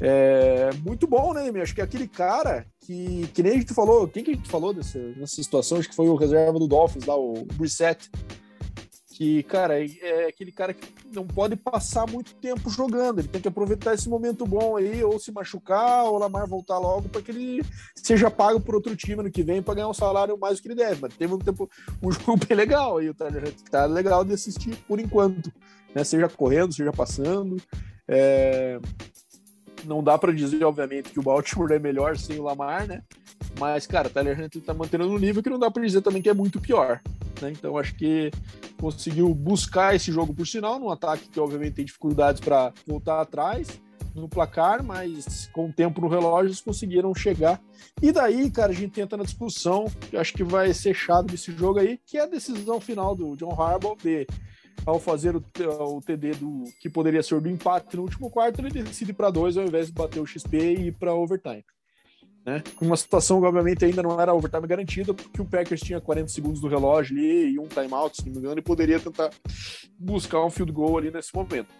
[0.00, 4.06] é muito bom, né, Acho que é aquele cara que, que nem a gente falou,
[4.06, 5.78] quem que a gente falou dessa, nessa situação?
[5.78, 8.10] Acho que foi o reserva do Dolphins lá, o Brissett,
[9.16, 13.40] que, cara, é, é aquele cara que não pode passar muito tempo jogando, ele tem
[13.40, 17.22] que aproveitar esse momento bom aí, ou se machucar, ou o Lamar voltar logo para
[17.22, 20.58] que ele seja pago por outro time no que vem para ganhar um salário mais
[20.58, 21.00] do que ele deve.
[21.00, 21.70] Mas teve um tempo,
[22.02, 23.10] um jogo bem legal aí,
[23.70, 25.50] tá legal de assistir por enquanto,
[25.94, 26.04] né?
[26.04, 27.56] Seja correndo, seja passando.
[28.06, 28.78] É...
[29.86, 33.02] Não dá para dizer, obviamente, que o Baltimore é melhor sem o Lamar, né?
[33.58, 36.28] Mas, cara, Tyler Huntley tá mantendo um nível que não dá para dizer também que
[36.28, 37.00] é muito pior.
[37.40, 37.52] Né?
[37.52, 38.30] Então, acho que
[38.80, 43.80] conseguiu buscar esse jogo por sinal, num ataque que, obviamente, tem dificuldades para voltar atrás
[44.14, 47.60] no placar, mas com o tempo no relógio eles conseguiram chegar.
[48.00, 51.52] E daí, cara, a gente entra na discussão, que acho que vai ser chato desse
[51.52, 54.26] jogo aí, que é a decisão final do John Harbaugh de
[54.84, 55.42] ao fazer o,
[55.96, 59.56] o TD do que poderia ser do empate no último quarto, ele decide para dois
[59.56, 61.64] ao invés de bater o XP e ir para overtime.
[62.46, 62.62] Né?
[62.80, 66.60] Uma situação que, obviamente, ainda não era overtime garantida, porque o Packers tinha 40 segundos
[66.60, 69.30] do relógio ali e um timeout, se não me engano, e poderia tentar
[69.98, 71.74] buscar um field goal ali nesse momento.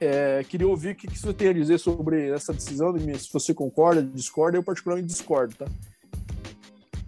[0.00, 3.52] É, queria ouvir o que, que você tem a dizer sobre essa decisão, se você
[3.52, 5.66] concorda, discorda, eu particularmente discordo, tá?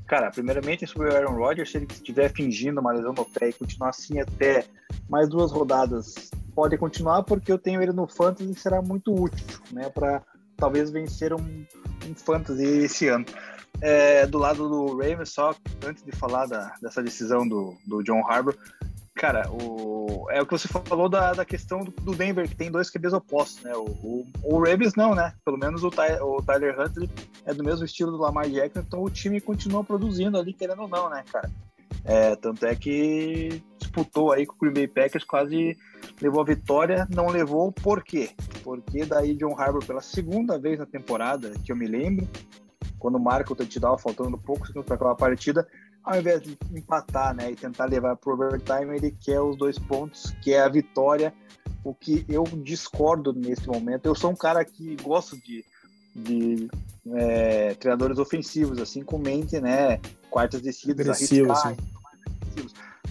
[0.07, 3.53] Cara, primeiramente sobre o Aaron Rodgers, se ele estiver fingindo uma lesão no pé e
[3.53, 4.65] continuar assim até
[5.09, 9.47] mais duas rodadas, pode continuar porque eu tenho ele no fantasy e será muito útil,
[9.73, 10.23] né, para
[10.57, 11.67] talvez vencer um,
[12.09, 13.25] um fantasy esse ano.
[13.81, 18.23] É, do lado do Ravens, só antes de falar da, dessa decisão do, do John
[18.27, 18.57] Harbour,
[19.15, 22.71] cara, o, é o que você falou da, da questão do, do Denver, que tem
[22.71, 23.75] dois QBs opostos, né?
[23.75, 25.33] O, o, o Ravens não, né?
[25.45, 27.11] Pelo menos o, Ty, o Tyler Huntley
[27.45, 30.89] é do mesmo estilo do Lamar Jackson, então o time continua produzindo ali, querendo ou
[30.89, 31.51] não, né, cara?
[32.05, 35.77] É, tanto é que disputou aí com o Green Bay Packers, quase
[36.21, 38.31] levou a vitória, não levou por quê?
[38.63, 42.29] Porque daí John Harbour, pela segunda vez na temporada, que eu me lembro,
[42.99, 45.67] quando marca o touchdown, faltando poucos segundos para aquela partida,
[46.03, 49.79] ao invés de empatar né, e tentar levar para o overtime, ele quer os dois
[49.79, 51.33] pontos, que é a vitória,
[51.83, 54.07] o que eu discordo nesse momento.
[54.07, 55.65] Eu sou um cara que gosto de,
[56.15, 56.69] de
[57.15, 60.01] é, treinadores ofensivos, assim, com mente, né,
[60.31, 61.77] quartas descidas, Agressivo, arriscar,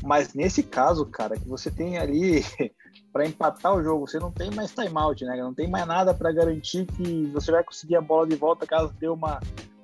[0.04, 2.44] mas nesse caso, cara, que você tem ali
[3.12, 5.38] para empatar o jogo, você não tem mais timeout, né?
[5.38, 8.94] Não tem mais nada para garantir que você vai conseguir a bola de volta caso
[9.00, 9.40] dê uma,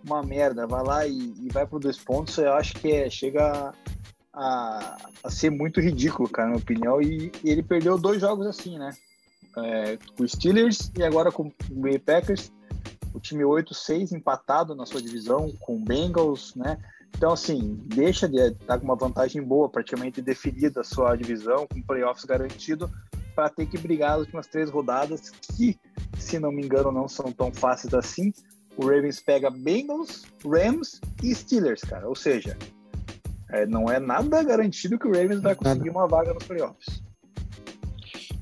[0.05, 0.67] uma merda.
[0.67, 2.37] Vai lá e, e vai para dois pontos.
[2.37, 3.73] Eu acho que é, chega
[4.33, 7.01] a, a, ser muito ridículo, cara, na minha opinião.
[7.01, 8.91] E, e ele perdeu dois jogos assim, né?
[9.57, 12.51] É, com o Steelers e agora com o Green Packers.
[13.19, 16.77] O time 8-6 empatado na sua divisão com o Bengals, né?
[17.17, 21.81] Então, assim, deixa de estar com uma vantagem boa, praticamente definida a sua divisão, com
[21.81, 22.89] playoffs garantido,
[23.35, 25.77] para ter que brigar as últimas três rodadas, que,
[26.17, 28.31] se não me engano, não são tão fáceis assim.
[28.77, 32.07] O Ravens pega Bengals, Rams e Steelers, cara.
[32.07, 32.57] Ou seja,
[33.49, 37.03] é, não é nada garantido que o Ravens vai conseguir uma vaga nos playoffs.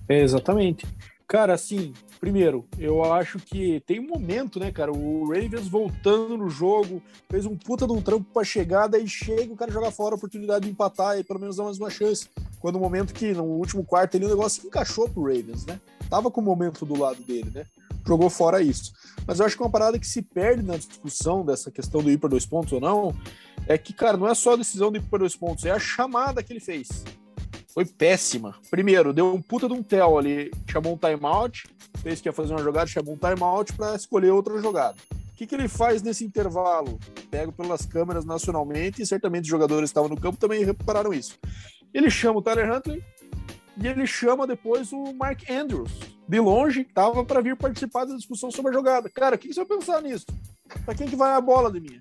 [0.07, 0.85] É, exatamente.
[1.27, 4.91] Cara, assim, Primeiro, eu acho que tem um momento, né, cara?
[4.91, 9.53] O Ravens voltando no jogo, fez um puta de um trampo pra chegada e chega
[9.53, 12.27] o cara jogar fora a oportunidade de empatar e pelo menos dar mais uma chance.
[12.59, 15.79] Quando o momento que no último quarto ali o negócio encaixou pro Ravens, né?
[16.09, 17.65] Tava com o momento do lado dele, né?
[18.05, 18.93] Jogou fora isso.
[19.27, 22.17] Mas eu acho que uma parada que se perde na discussão dessa questão do ir
[22.17, 23.13] para dois pontos ou não
[23.67, 25.79] é que, cara, não é só a decisão de ir para dois pontos, é a
[25.79, 27.03] chamada que ele fez
[27.77, 28.55] foi péssima.
[28.71, 31.67] Primeiro, deu um puta de um tel ali, chamou um timeout,
[32.01, 34.97] fez que ia fazer uma jogada, chamou um timeout para escolher outra jogada.
[35.13, 36.97] O que, que ele faz nesse intervalo?
[37.29, 41.37] Pego pelas câmeras nacionalmente, e certamente os jogadores que estavam no campo também repararam isso.
[41.93, 43.03] Ele chama o Tyler Huntley
[43.79, 45.91] e ele chama depois o Mark Andrews,
[46.27, 49.07] de longe, que estava para vir participar da discussão sobre a jogada.
[49.07, 50.25] Cara, o que, que você vai pensar nisso?
[50.83, 51.99] Para quem que vai a bola de mim?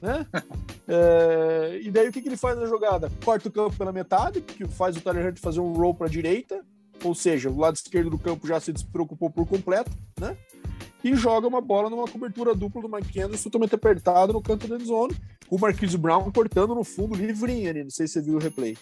[0.00, 0.26] Né?
[0.88, 3.10] É, e daí o que, que ele faz na jogada?
[3.24, 6.10] Corta o campo pela metade, que faz o Tyler Hunt fazer um roll para a
[6.10, 6.64] direita,
[7.02, 9.90] ou seja, o lado esquerdo do campo já se despreocupou por completo,
[10.20, 10.36] né?
[11.02, 14.78] E joga uma bola numa cobertura dupla do Mike Anderson totalmente apertado no canto da
[14.78, 15.16] zone,
[15.48, 18.40] com o Marquise Brown cortando no fundo livrinho ali, não sei se você viu o
[18.40, 18.76] replay.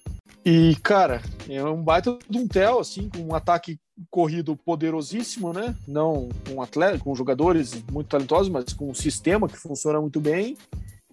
[0.45, 3.79] E, cara, é um baita de um tel, assim, com um ataque
[4.11, 5.75] corrido poderosíssimo, né?
[5.87, 10.57] Não com atleta, com jogadores muito talentosos, mas com um sistema que funciona muito bem.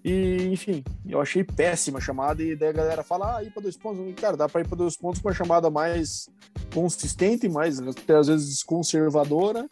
[0.03, 3.61] E, enfim, eu achei péssima a chamada, e daí a galera fala, ah, ir para
[3.61, 4.01] dois pontos.
[4.15, 6.27] Cara, dá para ir para dois pontos com uma chamada mais
[6.73, 9.67] consistente, mais até às vezes conservadora,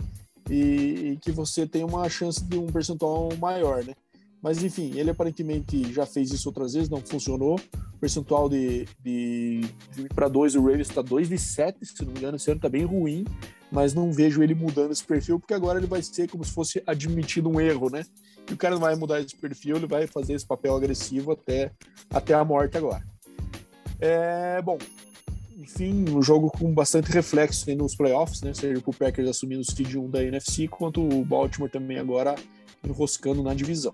[0.50, 3.94] e, e, que você tem uma chance de um percentual maior, né?
[4.42, 7.60] Mas enfim, ele aparentemente já fez isso outras vezes, não funcionou.
[7.94, 9.62] O percentual de, de,
[9.94, 12.58] de para dois, o Ravens está 2 de 7, se não me engano, esse ano
[12.58, 13.26] está bem ruim,
[13.72, 16.82] mas não vejo ele mudando esse perfil, porque agora ele vai ser como se fosse
[16.86, 18.04] admitido um erro, né?
[18.50, 21.72] E o cara não vai mudar esse perfil, ele vai fazer esse papel agressivo até,
[22.10, 23.04] até a morte agora.
[24.00, 24.78] É, bom,
[25.58, 28.54] enfim, um jogo com bastante reflexo nos playoffs, né?
[28.54, 32.36] Seja o Packers assumindo o seed 1 da NFC, quanto o Baltimore também agora
[32.84, 33.94] enroscando na divisão.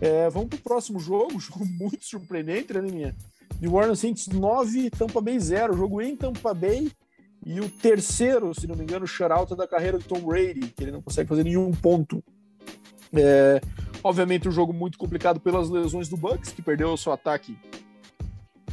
[0.00, 3.14] É, vamos para o próximo jogo, jogo muito surpreendente, né, minha?
[3.60, 6.90] New Orleans Saints 9, Tampa Bay 0, jogo em Tampa Bay
[7.44, 10.92] e o terceiro, se não me engano, shutout da carreira do Tom Brady, que ele
[10.92, 12.22] não consegue fazer nenhum ponto.
[13.12, 13.60] É,
[14.02, 17.56] obviamente um jogo muito complicado pelas lesões do Bucks, que perdeu o seu ataque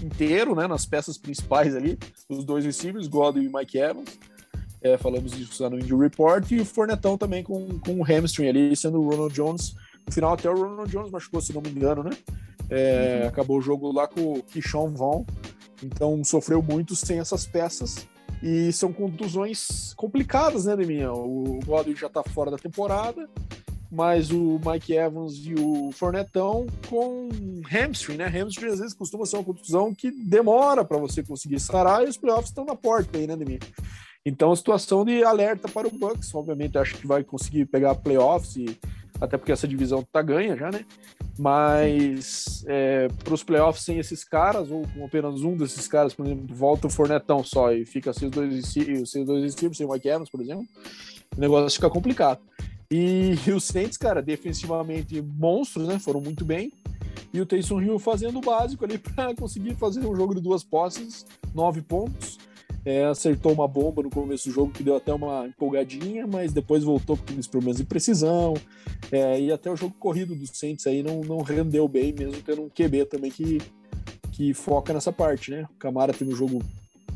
[0.03, 1.97] inteiro, né, nas peças principais ali,
[2.30, 4.17] os dois receivers, Godwin e Mike Evans.
[4.82, 8.47] É, falamos disso lá no Indy Report, e o Fornetão também com, com o hamstring
[8.47, 9.76] ali, sendo o Ronald Jones.
[10.07, 12.11] No final, até o Ronald Jones machucou, se não me engano, né?
[12.70, 13.28] É, uhum.
[13.28, 15.26] Acabou o jogo lá com o Kishon Vaughn,
[15.84, 18.07] então sofreu muito sem essas peças.
[18.41, 21.11] E são contusões complicadas, né, Deminha?
[21.11, 23.29] O Godwin já tá fora da temporada,
[23.91, 27.29] mas o Mike Evans e o Fornetão com
[27.69, 28.27] hamstring, né?
[28.27, 32.17] Hamstring às vezes costuma ser uma contusão que demora para você conseguir sarar e os
[32.17, 33.59] playoffs estão na porta aí, né, Deminha?
[34.25, 38.57] Então, a situação de alerta para o Bucks, obviamente, acho que vai conseguir pegar playoffs,
[38.57, 38.77] e,
[39.19, 40.85] até porque essa divisão tá ganha já, né?
[41.39, 46.25] Mas é, para os playoffs sem esses caras, ou com apenas um desses caras, por
[46.25, 49.91] exemplo, volta o Fornetão só e fica sem os dois, sem os dois sem o
[49.93, 50.65] Mike Evans, por exemplo,
[51.37, 52.41] o negócio fica complicado.
[52.91, 55.97] E, e os Saints, cara, defensivamente monstros, né?
[55.97, 56.73] Foram muito bem.
[57.31, 60.61] E o Taysom Hill fazendo o básico ali para conseguir fazer um jogo de duas
[60.61, 61.25] posses,
[61.55, 62.37] nove pontos.
[62.86, 66.84] É, acertou uma bomba no começo do jogo que deu até uma empolgadinha, mas depois
[66.84, 68.53] voltou com aqueles problemas de precisão.
[69.11, 72.63] É, e até o jogo corrido do Saints aí não, não rendeu bem, mesmo tendo
[72.63, 73.59] um QB também que,
[74.32, 75.67] que foca nessa parte, né?
[75.75, 76.61] O Camara teve um jogo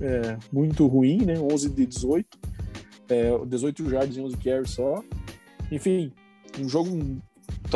[0.02, 1.40] é, muito ruim, né?
[1.40, 2.38] 11 de 18,
[3.10, 5.04] é, 18 yards e 11 carries só.
[5.72, 6.12] Enfim,
[6.60, 7.22] um jogo um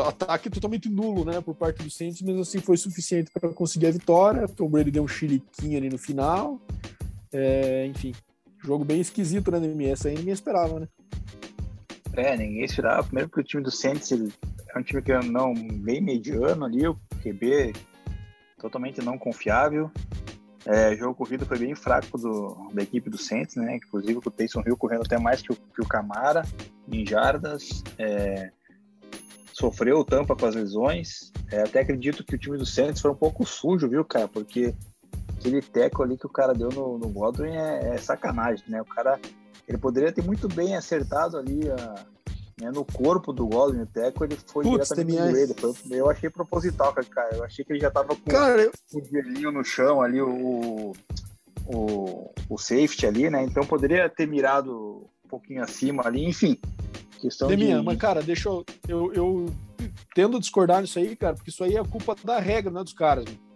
[0.02, 3.92] ataque totalmente nulo, né, por parte do Saints, mas assim foi suficiente para conseguir a
[3.92, 4.48] vitória.
[4.48, 6.62] Tom Brady deu um chiliquinho ali no final.
[7.32, 8.14] É, enfim,
[8.64, 10.88] jogo bem esquisito na né, MS, aí ninguém esperava, né?
[12.14, 13.04] É, ninguém esperava.
[13.04, 16.98] Primeiro porque o time do Saints é um time que não bem mediano ali, o
[17.22, 17.74] QB
[18.60, 19.92] totalmente não confiável.
[20.66, 23.78] É, jogo corrido foi bem fraco do, da equipe do Saints, né?
[23.78, 26.44] Inclusive com o Taysom Hill correndo até mais que o, que o Camara
[26.92, 27.84] em jardas.
[27.98, 28.52] É,
[29.54, 31.32] sofreu tampa com as lesões.
[31.52, 34.28] É, até acredito que o time do Saints foi um pouco sujo, viu, cara?
[34.28, 34.76] Porque
[35.48, 38.82] aquele teco ali que o cara deu no, no Godwin é, é, sacanagem, né?
[38.82, 39.20] O cara,
[39.68, 42.06] ele poderia ter muito bem acertado ali a,
[42.62, 45.56] né, no corpo do Godwin, o teco, ele foi Putz, diretamente no joelho.
[45.56, 47.36] Foi, eu achei proposital, cara.
[47.36, 48.72] Eu achei que ele já tava com cara, eu...
[48.94, 50.94] o joelhinho no chão ali, o,
[51.66, 53.44] o, o safety ali, né?
[53.44, 56.60] Então poderia ter mirado um pouquinho acima ali, enfim.
[57.20, 57.86] Questão Deminha, de...
[57.86, 59.46] mas cara, deixa eu, eu, eu
[60.14, 63.26] tendo discordar nisso aí, cara, porque isso aí é culpa da regra, né, dos caras.
[63.26, 63.47] Mano.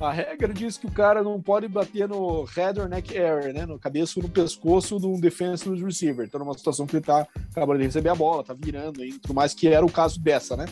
[0.00, 3.66] A regra diz que o cara não pode bater no head or neck area, né?
[3.66, 6.24] No cabeça ou no pescoço de um defensive receiver.
[6.26, 9.34] Então, numa situação que ele tá acabando de receber a bola, tá virando aí, tudo
[9.34, 10.64] mais, que era o caso dessa, né?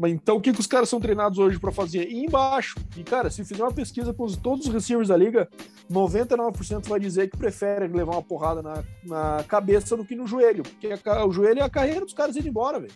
[0.00, 2.08] Mas então o que, que os caras são treinados hoje para fazer?
[2.08, 2.74] Ir embaixo.
[2.96, 5.46] E, cara, se fizer uma pesquisa com todos os receivers da liga,
[5.92, 10.62] 99% vai dizer que prefere levar uma porrada na, na cabeça do que no joelho.
[10.62, 12.94] Porque a, o joelho é a carreira dos caras indo embora, velho.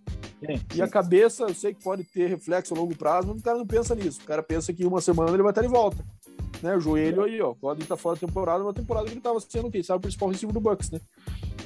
[0.75, 3.59] E a cabeça, eu sei que pode ter reflexo a longo prazo, mas o cara
[3.59, 4.23] não pensa nisso.
[4.23, 6.03] O cara pensa que uma semana ele vai estar de volta.
[6.63, 6.77] Né?
[6.77, 7.55] O joelho aí, ó.
[7.55, 10.29] Pode estar fora da temporada, uma temporada que ele estava sendo, quem sabe, o principal
[10.29, 11.01] receiver do Bucks, né?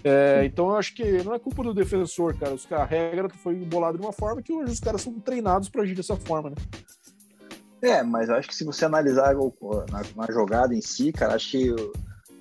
[0.04, 2.54] É, então eu acho que não é culpa do defensor, cara.
[2.54, 5.82] Os, a regra foi bolada de uma forma que hoje os caras são treinados para
[5.82, 6.56] agir dessa forma, né?
[7.80, 11.50] É, mas eu acho que se você analisar na, na jogada em si, cara, acho
[11.50, 11.92] que o,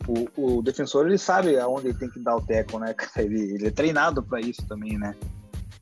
[0.07, 2.95] o, o, defensor ele sabe aonde ele tem que dar o teco, né?
[3.17, 5.15] Ele, ele é treinado para isso também, né?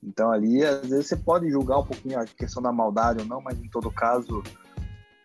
[0.03, 3.41] Então ali, às vezes você pode julgar um pouquinho a questão da maldade ou não,
[3.41, 4.43] mas em todo caso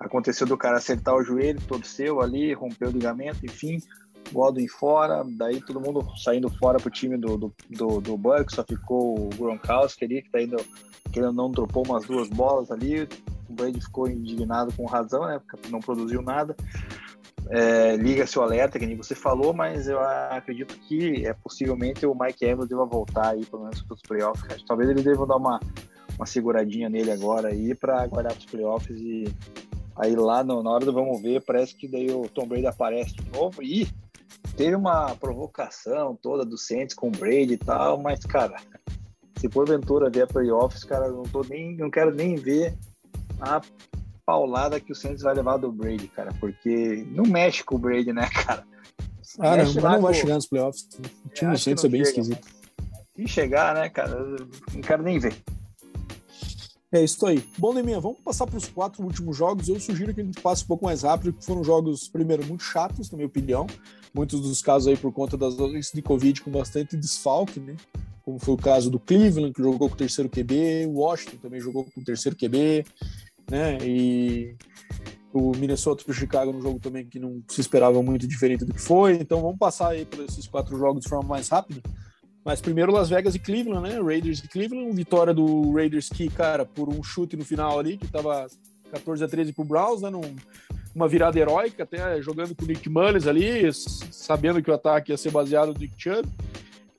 [0.01, 3.79] aconteceu do cara acertar o joelho, torceu ali, rompeu o ligamento, enfim,
[4.33, 8.65] Godwin fora, daí todo mundo saindo fora pro time do, do, do, do Bucks, só
[8.65, 10.57] ficou o Gronkowski ali, que tá indo,
[11.13, 15.39] que ele não dropou umas duas bolas ali, o Brady ficou indignado com razão, né,
[15.39, 16.57] porque não produziu nada.
[17.49, 22.15] É, Liga-se o alerta, que nem você falou, mas eu acredito que é possivelmente o
[22.15, 24.63] Mike Evans deva voltar aí, pelo menos para os playoffs.
[24.67, 25.59] Talvez eles devam dar uma,
[26.17, 29.25] uma seguradinha nele agora aí para aguardar os playoffs e
[29.97, 33.15] aí lá no, na hora do vamos ver, parece que daí o Tom Brady aparece
[33.15, 33.89] de novo e
[34.57, 38.57] teve uma provocação toda do Saints com o Brady e tal, mas, cara,
[39.39, 42.77] se porventura vier playoffs, cara, não tô nem, não quero nem ver
[43.41, 43.61] a
[44.25, 48.13] paulada que o Saints vai levar do Brady, cara, porque não mexe com o Brady,
[48.13, 48.65] né, cara?
[49.39, 50.89] Ah, não, não vai chegar nos playoffs.
[51.25, 52.21] O time do Saints é bem chega.
[52.21, 52.49] esquisito.
[53.17, 54.37] Se chegar, né, cara,
[54.73, 55.35] não quero nem ver.
[56.93, 57.45] É isso aí.
[57.57, 59.69] Bom, Neminha, vamos passar para os quatro últimos jogos.
[59.69, 62.65] Eu sugiro que a gente passe um pouco mais rápido, porque foram jogos, primeiro, muito
[62.65, 63.67] chatos, na minha opinião.
[64.13, 67.77] Muitos dos casos aí por conta das doenças de Covid com bastante desfalque, né?
[68.25, 71.61] Como foi o caso do Cleveland, que jogou com o terceiro QB, o Washington também
[71.61, 72.85] jogou com o terceiro QB,
[73.49, 73.79] né?
[73.87, 74.57] E
[75.33, 78.75] o Minnesota e o Chicago no jogo também que não se esperava muito diferente do
[78.75, 79.15] que foi.
[79.15, 81.81] Então vamos passar aí por esses quatro jogos de forma mais rápida.
[82.45, 84.01] Mas primeiro Las Vegas e Cleveland, né?
[84.01, 88.09] Raiders e Cleveland, vitória do Raiders que, cara, por um chute no final ali, que
[88.09, 88.47] tava
[88.91, 90.11] 14 a 13 pro Browns, né?
[90.11, 90.37] Num,
[90.95, 95.17] uma virada heróica, até jogando com o Nick Mullins ali, sabendo que o ataque ia
[95.17, 96.29] ser baseado no Nick Chubb.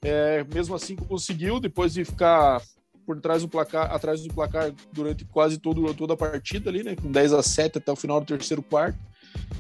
[0.04, 2.62] É, mesmo assim conseguiu, depois de ficar
[3.06, 6.96] por trás do placar, atrás do placar durante quase todo, toda a partida ali, né?
[6.96, 8.98] Com 10 a 7 até o final do terceiro quarto.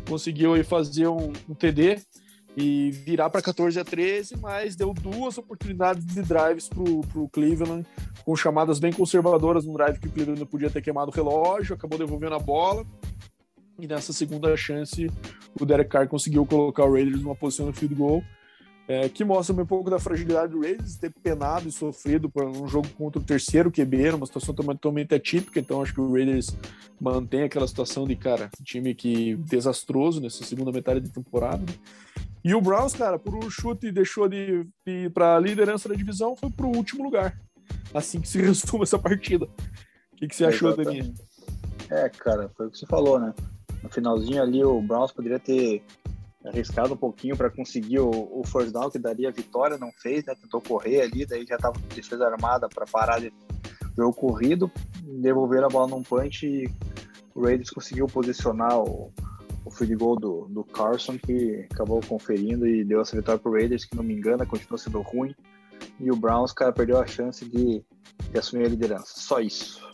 [0.08, 2.00] Conseguiu aí fazer um, um TD
[2.56, 6.82] e virar para 14 a 13, mas deu duas oportunidades de drives para
[7.20, 7.86] o Cleveland,
[8.26, 11.98] com chamadas bem conservadoras no drive que o Cleveland podia ter queimado o relógio, acabou
[11.98, 12.86] devolvendo a bola.
[13.80, 15.10] E nessa segunda chance,
[15.60, 18.24] o Derek Carr conseguiu colocar o Raiders numa posição no field goal
[18.92, 22.68] é, que mostra um pouco da fragilidade do Raiders, ter penado e sofrido por um
[22.68, 26.54] jogo contra o terceiro QB, numa situação totalmente atípica, então acho que o Raiders
[27.00, 31.64] mantém aquela situação de, cara, time que desastroso nessa segunda metade de temporada.
[32.44, 36.36] E o Browns, cara, por um chute deixou de, ir para a liderança da divisão,
[36.36, 37.40] foi para o último lugar.
[37.94, 39.46] Assim que se resume essa partida.
[40.12, 41.16] O que, que você achou, Dani?
[41.90, 43.34] É, cara, foi o que você falou, né?
[43.82, 45.82] No finalzinho ali, o Browns poderia ter
[46.46, 50.26] arriscado um pouquinho para conseguir o, o first down que daria a vitória, não fez,
[50.26, 50.34] né?
[50.36, 53.32] Tentou correr ali, daí já estava com defesa armada para parar de
[53.96, 54.72] jogo corrido,
[55.04, 56.70] devolver a bola num punch e
[57.36, 59.12] o Raiders conseguiu posicionar o,
[59.66, 63.54] o field goal do, do Carson, que acabou conferindo e deu essa vitória para o
[63.54, 65.36] Raiders, que não me engana, continua sendo ruim.
[66.00, 67.84] E o Browns, cara, perdeu a chance de,
[68.32, 69.14] de assumir a liderança.
[69.16, 69.91] Só isso.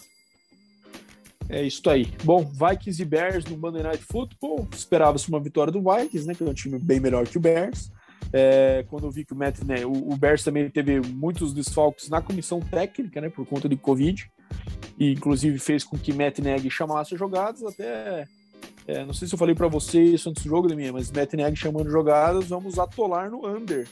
[1.50, 2.12] É isso aí.
[2.24, 4.68] Bom, Vikings e Bears no Monday Night Football.
[4.72, 6.36] Esperava-se uma vitória do Vikings, né?
[6.36, 7.90] Que é um time bem melhor que o Bears.
[8.34, 12.10] É, quando eu vi que o Matt, né, o, o Bears também teve muitos desfalques
[12.10, 13.30] na comissão técnica, né?
[13.30, 14.30] Por conta de Covid.
[15.00, 18.28] E inclusive fez com que Matt Neg chamasse jogadas até.
[18.86, 21.34] É, não sei se eu falei para você isso antes do jogo, minha, mas Matt
[21.34, 23.88] Neg chamando jogadas, vamos atolar no under.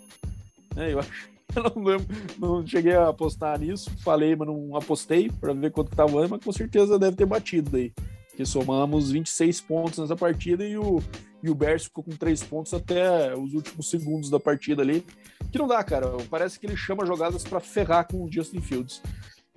[0.75, 1.34] É, eu acho
[1.75, 5.95] não, lembro, não cheguei a apostar nisso, falei, mas não apostei para ver quanto que
[5.95, 7.93] tava, mas com certeza deve ter batido aí.
[8.35, 11.01] Que somamos 26 pontos nessa partida e o,
[11.41, 15.05] e o Bears ficou com 3 pontos até os últimos segundos da partida ali.
[15.51, 16.07] Que não dá, cara.
[16.29, 19.01] Parece que ele chama jogadas para ferrar com o Justin Fields.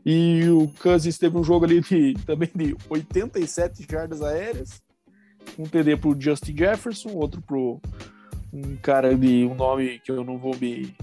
[0.06, 4.80] E o Cousins teve um jogo ali de, também de 87 jardas aéreas,
[5.58, 7.80] um TD pro Justin Jefferson, outro pro
[8.52, 10.94] um cara de um nome que eu não vou me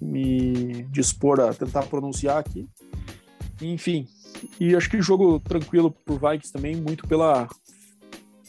[0.00, 2.68] me, dispor a tentar pronunciar aqui.
[3.60, 4.06] Enfim,
[4.60, 7.48] e acho que jogo tranquilo pro Vikings também, muito pela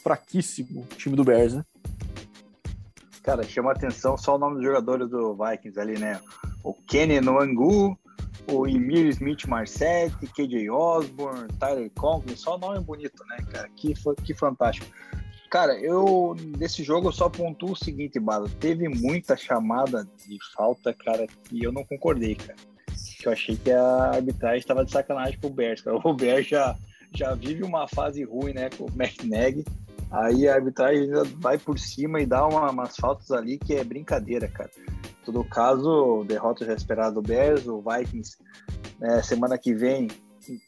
[0.04, 1.66] fraquíssimo time do Bears, né?
[3.24, 6.20] Cara, chama atenção só o nome dos jogadores do Vikings ali, né?
[6.64, 7.98] O Kenny Noangu,
[8.50, 13.70] o Emir Smith Marsetti, KJ Osborne, Tyler Conklin, só nome bonito, né, cara?
[13.76, 13.94] Que,
[14.24, 14.88] que fantástico.
[15.50, 18.50] Cara, eu desse jogo eu só pontuo o seguinte, Bala.
[18.60, 22.58] Teve muita chamada de falta, cara, que eu não concordei, cara.
[23.24, 25.98] Eu achei que a arbitragem estava de sacanagem pro Bears, cara.
[26.04, 26.76] O Bears já,
[27.14, 29.64] já vive uma fase ruim, né, com o McNag.
[30.12, 34.48] Aí a arbitragem vai por cima e dá uma, umas faltas ali que é brincadeira,
[34.48, 34.72] cara.
[35.26, 38.38] Todo caso, derrota já esperada do Bears, o Vikings,
[39.00, 40.08] né, semana que vem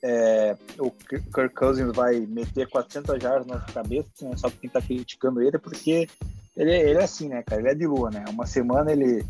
[0.04, 5.42] é, o Kirk Cousins vai meter 400 jardas na cabeça, né, só quem tá criticando
[5.42, 6.08] ele, porque
[6.56, 7.62] ele, ele é assim, né, cara?
[7.62, 8.26] Ele é de lua, né?
[8.30, 9.26] Uma semana ele,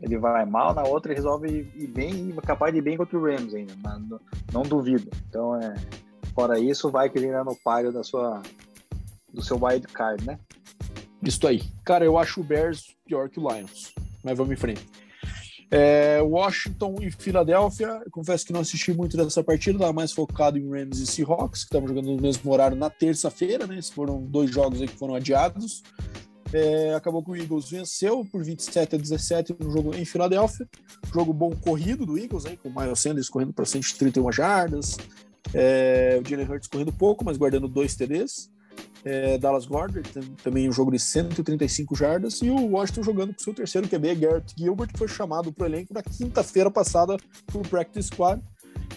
[0.00, 3.24] ele vai mal, na outra ele resolve ir bem capaz de ir bem contra o
[3.24, 4.20] Rams ainda, mas não,
[4.52, 5.08] não duvido.
[5.28, 5.74] Então, é,
[6.34, 8.42] fora isso, vai que ele no páreo da sua,
[9.32, 10.38] do seu wild card, né?
[11.22, 11.62] Isso aí.
[11.84, 14.86] Cara, eu acho o Bears pior que o Lions, mas vamos em frente.
[15.70, 20.68] É, Washington e Filadélfia, confesso que não assisti muito dessa partida, estava mais focado em
[20.68, 23.78] Rams e Seahawks, que estavam jogando no mesmo horário na terça-feira, né?
[23.78, 25.82] Esses foram dois jogos que foram adiados.
[26.52, 30.68] É, acabou que o Eagles venceu por 27 a 17 no jogo em Filadélfia.
[31.12, 34.96] Jogo bom corrido do Eagles, hein, com o Miles Sanders correndo para 131 jardas.
[35.52, 38.50] É, o Jalen Hurts correndo pouco, mas guardando dois TDs
[39.04, 40.02] é, Dallas Gordon,
[40.42, 44.54] também um jogo de 135 jardas, e o Washington jogando com seu terceiro QB, Garrett
[44.56, 47.16] Gilbert, que foi chamado para o elenco na quinta-feira passada
[47.46, 48.42] para o Practice Squad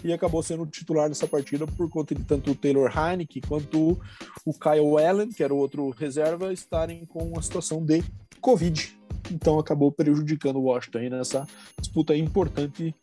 [0.03, 3.99] e acabou sendo titular nessa partida por conta de tanto o Taylor Heineke quanto
[4.45, 8.03] o Kyle Allen, que era o outro reserva, estarem com a situação de
[8.39, 8.97] Covid.
[9.32, 11.47] Então acabou prejudicando o Washington nessa
[11.80, 12.95] disputa importante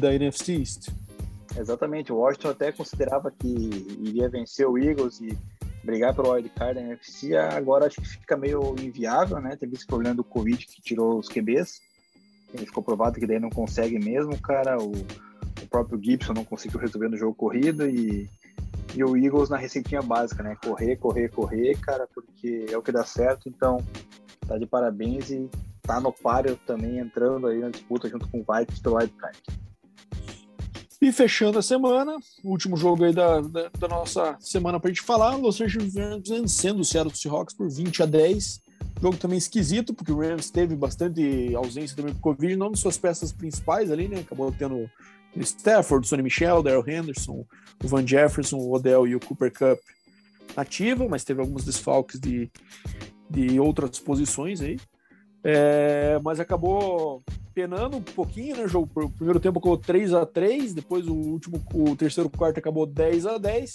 [0.00, 0.88] da NFC East.
[1.56, 3.48] Exatamente, o Washington até considerava que
[4.00, 5.36] iria vencer o Eagles e
[5.82, 9.56] brigar pelo wildcard da NFC, agora acho que fica meio inviável, né?
[9.56, 11.80] Teve esse problema do Covid que tirou os QBs,
[12.54, 16.80] ele ficou provado que daí não consegue mesmo, cara, o, o próprio Gibson não conseguiu
[16.80, 18.28] resolver no jogo corrido e,
[18.94, 20.56] e o Eagles na receitinha básica, né?
[20.62, 23.78] Correr, correr, correr, cara, porque é o que dá certo, então
[24.46, 25.48] tá de parabéns e
[25.82, 29.38] tá no páreo também entrando aí na disputa junto com o Vikings pelo wildcard.
[31.00, 35.02] E fechando a semana, último jogo aí da, da, da nossa semana para a gente
[35.02, 38.60] falar, Los Angeles Rams vencendo o Seattle Seahawks por 20 a 10.
[39.00, 42.98] Jogo também esquisito, porque o Rams teve bastante ausência também por Covid, não de suas
[42.98, 44.20] peças principais ali, né?
[44.20, 44.90] Acabou tendo
[45.36, 47.46] o Stafford, o Sonny Michel, o Daryl Henderson,
[47.84, 49.78] o Van Jefferson, o Odell e o Cooper Cup
[50.56, 52.50] ativa, mas teve alguns desfalques de,
[53.30, 54.78] de outras posições aí.
[55.42, 57.22] É, mas acabou
[57.54, 58.64] penando um pouquinho, né?
[58.64, 62.58] O, jogo, o primeiro tempo acabou 3 a 3 depois o último, o terceiro quarto
[62.58, 63.74] acabou 10 a 10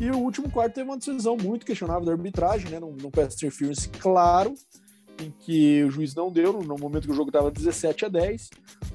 [0.00, 2.80] e o último quarto teve uma decisão muito questionável da arbitragem, né?
[2.80, 4.54] Num, num pass interference claro,
[5.20, 8.50] em que o juiz não deu, no momento que o jogo estava 17 a 10.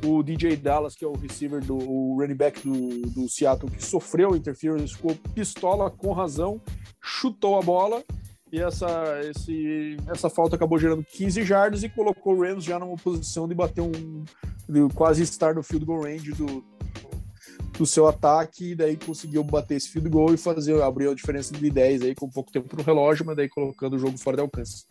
[0.05, 3.84] O DJ Dallas, que é o receiver do o running back do, do Seattle, que
[3.84, 6.61] sofreu interference, ficou pistola com razão,
[7.01, 8.03] chutou a bola
[8.52, 12.95] e essa, esse, essa falta acabou gerando 15 jardas e colocou o Rams já numa
[12.95, 14.24] posição de bater um.
[14.70, 16.64] De quase estar no field goal range do,
[17.78, 21.54] do seu ataque, e daí conseguiu bater esse field goal e fazer, abrir a diferença
[21.54, 24.41] de 10 aí com pouco tempo no relógio, mas daí colocando o jogo fora de
[24.41, 24.86] alcance.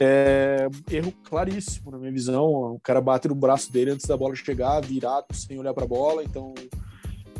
[0.00, 2.44] É, erro claríssimo na minha visão.
[2.44, 5.88] O cara bate no braço dele antes da bola chegar, virado, sem olhar para a
[5.88, 6.54] bola, então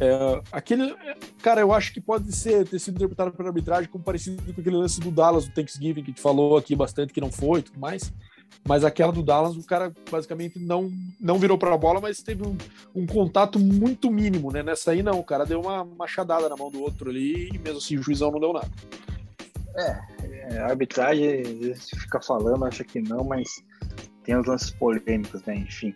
[0.02, 0.96] é, aquele,
[1.40, 4.76] cara, eu acho que pode ser ter sido interpretado pela arbitragem como parecido com aquele
[4.76, 7.62] lance do Dallas do Thanksgiving que a gente falou aqui bastante que não foi, e
[7.62, 8.12] tudo mais.
[8.66, 10.90] Mas aquela do Dallas, o cara basicamente não
[11.20, 12.56] não virou para a bola, mas teve um,
[12.92, 14.60] um, contato muito mínimo, né?
[14.60, 17.78] Nessa aí não, o cara deu uma machadada na mão do outro ali e mesmo
[17.78, 18.70] assim o juizão não deu nada.
[19.76, 20.00] É,
[20.54, 23.62] é a arbitragem fica falando, acha que não, mas
[24.24, 25.54] tem os lances polêmicos, né?
[25.54, 25.94] Enfim.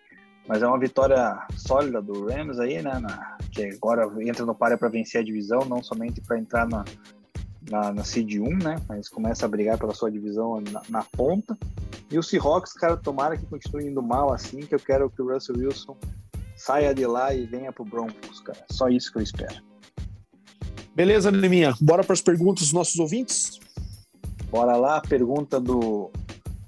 [0.48, 2.98] Mas é uma vitória sólida do Rams aí, né?
[3.00, 6.84] Na, que agora entra no páreo para vencer a divisão, não somente para entrar na,
[7.70, 8.76] na, na Seed 1, né?
[8.88, 11.58] Mas começa a brigar pela sua divisão na, na, ponta.
[12.10, 15.32] E o Seahawks, cara, tomara que continue indo mal assim, que eu quero que o
[15.32, 15.96] Russell Wilson
[16.56, 18.64] saia de lá e venha pro Broncos, cara.
[18.70, 19.56] Só isso que eu espero.
[20.94, 21.74] Beleza, Neminha.
[21.80, 23.58] Bora para as perguntas dos nossos ouvintes?
[24.50, 26.10] Bora lá, pergunta do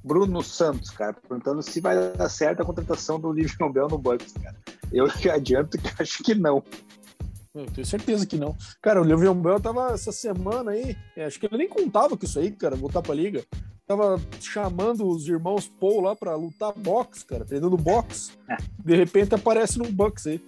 [0.09, 4.33] Bruno Santos, cara, perguntando se vai dar certo a contratação do Livion Bell no Bucks,
[4.33, 4.57] cara.
[4.91, 6.65] Eu já adianto que acho que não.
[7.55, 8.57] Eu tenho certeza que não.
[8.81, 12.25] Cara, o Livion Bell tava essa semana aí, é, acho que ele nem contava com
[12.25, 13.45] isso aí, cara, voltar pra liga.
[13.87, 18.33] Tava chamando os irmãos Paul lá pra lutar boxe, cara, treinando boxe.
[18.49, 18.57] É.
[18.83, 20.43] De repente aparece no Bucks aí.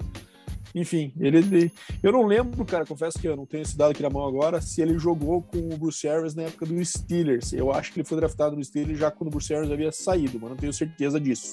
[0.75, 4.03] Enfim, ele, ele, Eu não lembro, cara, confesso que eu não tenho esse dado aqui
[4.03, 7.53] na mão agora, se ele jogou com o Bruce Arians na época do Steelers.
[7.53, 10.39] Eu acho que ele foi draftado no Steelers já quando o Bruce Arians havia saído,
[10.41, 11.53] mas não tenho certeza disso.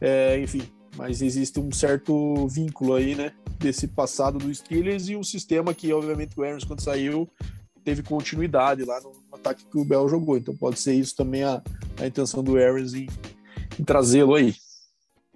[0.00, 0.62] É, enfim,
[0.96, 5.92] mas existe um certo vínculo aí, né, desse passado do Steelers e um sistema que,
[5.92, 7.28] obviamente, o Arians, quando saiu,
[7.84, 10.36] teve continuidade lá no ataque que o Bell jogou.
[10.36, 11.62] Então pode ser isso também a,
[11.98, 13.08] a intenção do Arians em,
[13.78, 14.54] em trazê-lo aí.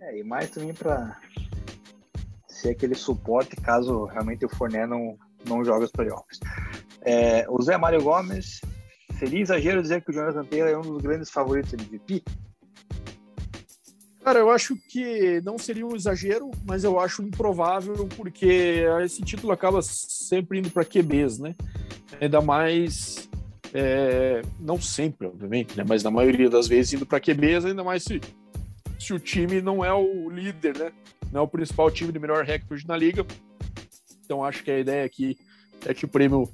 [0.01, 1.19] É, e mais também para
[2.65, 6.41] ser aquele suporte caso realmente o Forné não, não jogue os playoffs.
[7.03, 8.63] É, o Zé Mário Gomes,
[9.19, 12.23] seria exagero dizer que o Jonathan Taylor é um dos grandes favoritos de MVP?
[14.25, 19.53] Cara, eu acho que não seria um exagero, mas eu acho improvável, porque esse título
[19.53, 21.55] acaba sempre indo para QBs, né?
[22.19, 23.29] Ainda mais.
[23.75, 25.85] É, não sempre, obviamente, né?
[25.87, 28.19] Mas na maioria das vezes indo para QBs, ainda mais se,
[28.99, 30.93] se o time não é o líder, né?
[31.35, 33.27] Não é o principal time de melhor recorde na liga.
[34.25, 35.37] Então acho que a ideia aqui
[35.85, 36.49] é que o prêmio,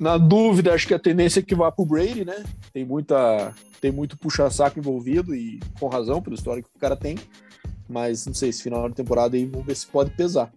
[0.00, 2.44] na dúvida, acho que a tendência é que vá para o Brady, né?
[2.72, 7.16] Tem muita, tem muito puxa-saco envolvido e com razão pelo histórico que o cara tem.
[7.88, 10.52] Mas não sei se final de temporada aí vamos ver se pode pesar.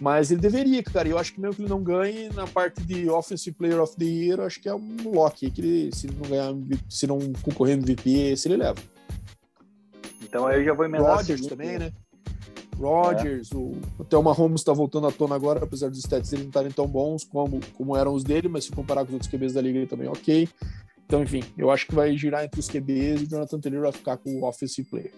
[0.00, 1.08] Mas ele deveria, cara.
[1.08, 4.04] Eu acho que mesmo que ele não ganhe na parte de Offensive Player of the
[4.04, 5.48] Year, acho que é um lock.
[5.48, 6.52] Que ele, se não ganhar,
[6.88, 8.80] se não concorrer no MVP, esse ele leva.
[10.20, 11.18] Então aí eu já vou emendar.
[11.18, 11.92] Rodgers também, né?
[12.82, 13.56] Rodgers, é.
[13.56, 16.72] o, até o Mahomes está voltando à tona agora, apesar dos stats dele não estarem
[16.72, 19.60] tão bons como, como eram os dele, mas se comparar com os outros QBs da
[19.60, 20.48] liga ele também é ok.
[21.06, 23.92] Então, enfim, eu acho que vai girar entre os QBs e o Jonathan Taylor vai
[23.92, 25.12] ficar com o offensive player.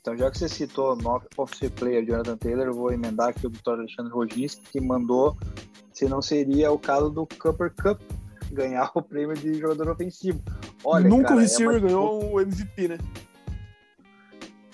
[0.00, 3.50] Então, já que você citou o offensive player Jonathan Taylor, eu vou emendar aqui o
[3.50, 5.36] Vitório Alexandre Roginski, que mandou
[5.92, 8.00] se não seria o caso do Cooper Cup
[8.52, 10.40] ganhar o prêmio de jogador ofensivo.
[10.84, 11.86] Olha, Nunca cara, o receiver é uma...
[11.86, 12.98] ganhou o MVP, né?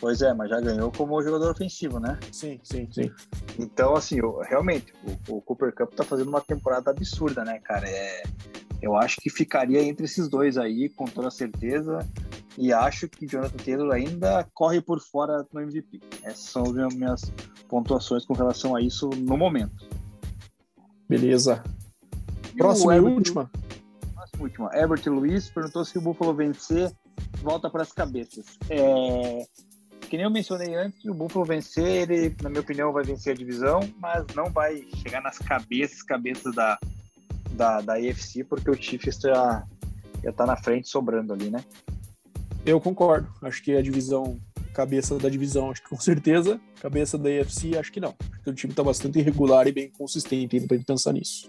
[0.02, 2.18] Pois é, mas já ganhou como jogador ofensivo, né?
[2.32, 3.08] Sim, sim, sim.
[3.56, 4.92] Então, assim, eu, realmente,
[5.28, 7.88] o, o, Cooper Cup tá fazendo uma temporada absurda, né, cara?
[7.88, 8.24] É,
[8.82, 12.00] eu acho que ficaria entre esses dois aí, com toda certeza.
[12.58, 16.00] E acho que Jonathan Taylor ainda corre por fora no MVP.
[16.24, 17.32] Essas são as minhas
[17.68, 19.88] pontuações com relação a isso no momento.
[21.08, 21.62] Beleza.
[22.58, 23.48] Próxima e, última?
[24.16, 24.76] Próxima última.
[24.76, 26.92] Herbert Luiz perguntou se o Buffalo vencer,
[27.40, 28.58] volta para as cabeças.
[28.68, 29.46] É,
[30.12, 33.34] que nem eu mencionei antes, o Buffalo vencer, ele, na minha opinião, vai vencer a
[33.34, 36.78] divisão, mas não vai chegar nas cabeças, cabeças da,
[37.52, 39.66] da, da AFC, porque o Chiefs já,
[40.22, 41.64] já tá na frente sobrando ali, né?
[42.66, 43.26] Eu concordo.
[43.40, 44.38] Acho que a divisão,
[44.74, 46.60] cabeça da divisão, acho que com certeza.
[46.78, 48.14] Cabeça da AFC, acho que não.
[48.32, 51.48] Acho que o time tá bastante irregular e bem consistente ainda pra gente pensar nisso.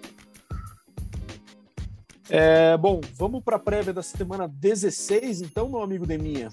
[2.29, 6.47] É, bom, vamos para a prévia da semana 16, então, meu amigo Deminha.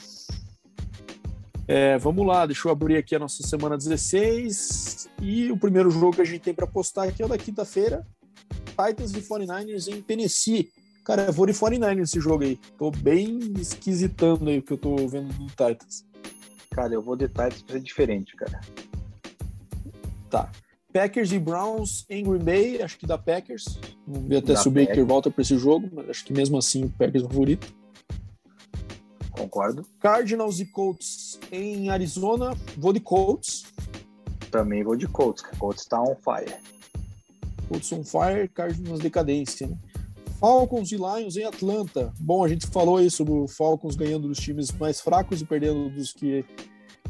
[1.72, 5.08] É, vamos lá, deixa eu abrir aqui a nossa semana 16.
[5.22, 8.04] E o primeiro jogo que a gente tem para postar aqui é o da quinta-feira:
[8.70, 10.68] Titans e 49ers em Tennessee.
[11.04, 12.58] Cara, eu vou de 49ers esse jogo aí.
[12.76, 16.04] Tô bem esquisitando aí o que eu tô vendo do Titans.
[16.72, 18.60] Cara, eu vou de Titans pra ser diferente, cara.
[20.28, 20.50] Tá.
[20.92, 23.78] Packers e Browns em Green Bay, acho que dá Packers.
[24.08, 26.58] Vamos ver até da se o Baker volta para esse jogo, mas acho que mesmo
[26.58, 27.72] assim o Packers é o favorito.
[29.40, 29.86] Concordo.
[29.98, 32.54] Cardinals e Colts em Arizona.
[32.76, 33.64] Vou de Colts.
[34.50, 36.54] Também vou de Colts, que Colts tá on fire.
[37.68, 39.78] Colts on fire, Cardinals decadência, né?
[40.38, 42.12] Falcons e Lions em Atlanta.
[42.18, 45.88] Bom, a gente falou aí sobre o Falcons ganhando dos times mais fracos e perdendo
[45.90, 46.44] dos que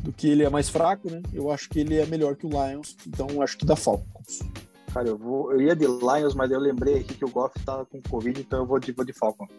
[0.01, 1.21] do que ele é mais fraco, né?
[1.33, 4.39] Eu acho que ele é melhor que o Lions, então acho que dá Falcons.
[4.95, 7.85] Cara, eu vou, eu ia de Lions, mas eu lembrei aqui que o Goff tá
[7.85, 9.51] com Covid, então eu vou de, vou de Falcons.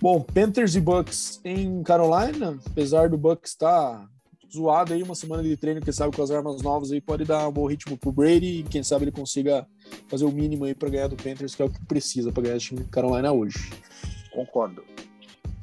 [0.00, 4.08] Bom, Panthers e Bucks em Carolina, apesar do Bucks estar tá
[4.52, 7.48] zoado aí, uma semana de treino, quem sabe com as armas novas aí pode dar
[7.48, 9.66] um bom ritmo pro Brady e quem sabe ele consiga
[10.08, 12.56] fazer o mínimo aí para ganhar do Panthers, que é o que precisa para ganhar
[12.56, 13.70] o time de Carolina hoje.
[14.32, 14.84] Concordo.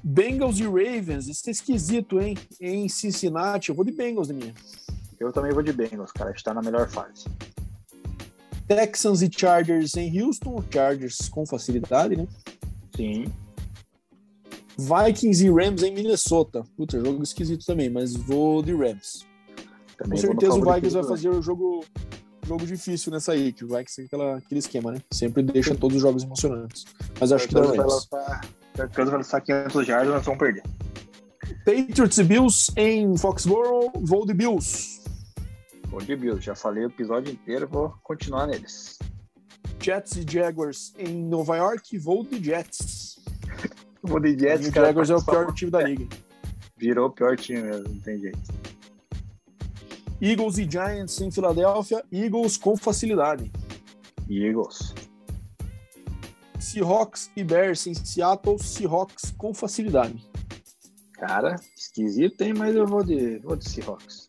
[0.03, 2.37] Bengals e Ravens, isso é esquisito, hein?
[2.59, 4.53] Em Cincinnati, eu vou de Bengals, minha.
[5.19, 7.25] Eu também vou de Bengals, cara, está na melhor fase.
[8.67, 12.27] Texans e Chargers em Houston, Chargers com facilidade, né?
[12.95, 13.25] Sim.
[14.77, 16.63] Vikings e Rams em Minnesota.
[16.75, 19.25] Puta, jogo esquisito também, mas vou de Rams.
[19.97, 21.85] Também Com certeza o Vikings vai fazer o jogo,
[22.45, 25.01] jogo difícil nessa aí, que o Vikings tem aquela, aquele esquema, né?
[25.11, 26.85] Sempre deixa todos os jogos emocionantes.
[27.19, 28.07] Mas acho que dá Rams.
[28.75, 30.63] Vai lançar 500 jardas, nós vamos perder.
[31.65, 35.01] Patriots e Bills em Foxborough, vou de Bills.
[35.89, 38.97] Vou de Bills, já falei o episódio inteiro, vou continuar neles.
[39.79, 43.19] Jets e Jaguars em Nova York, vou de Jets.
[44.03, 46.07] Vou de Jets, o Jaguars é o pior time da liga.
[46.77, 48.39] Virou o pior time mesmo, não tem jeito.
[50.19, 53.51] Eagles e Giants em Filadélfia, Eagles com facilidade.
[54.29, 54.93] Eagles.
[56.59, 60.27] Seahawks e Bears em Seattle, Seahawks com facilidade.
[61.13, 62.53] Cara, esquisito, hein?
[62.55, 64.27] Mas eu vou de, vou de Seahawks.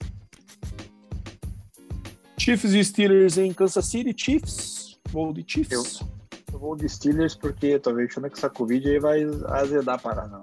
[2.38, 4.98] Chiefs e Steelers em Kansas City, Chiefs.
[5.10, 5.72] Vou de Chiefs.
[6.00, 6.21] Eu
[6.62, 10.42] vou de Steelers porque tô achando que essa Covid aí vai azedar a parada.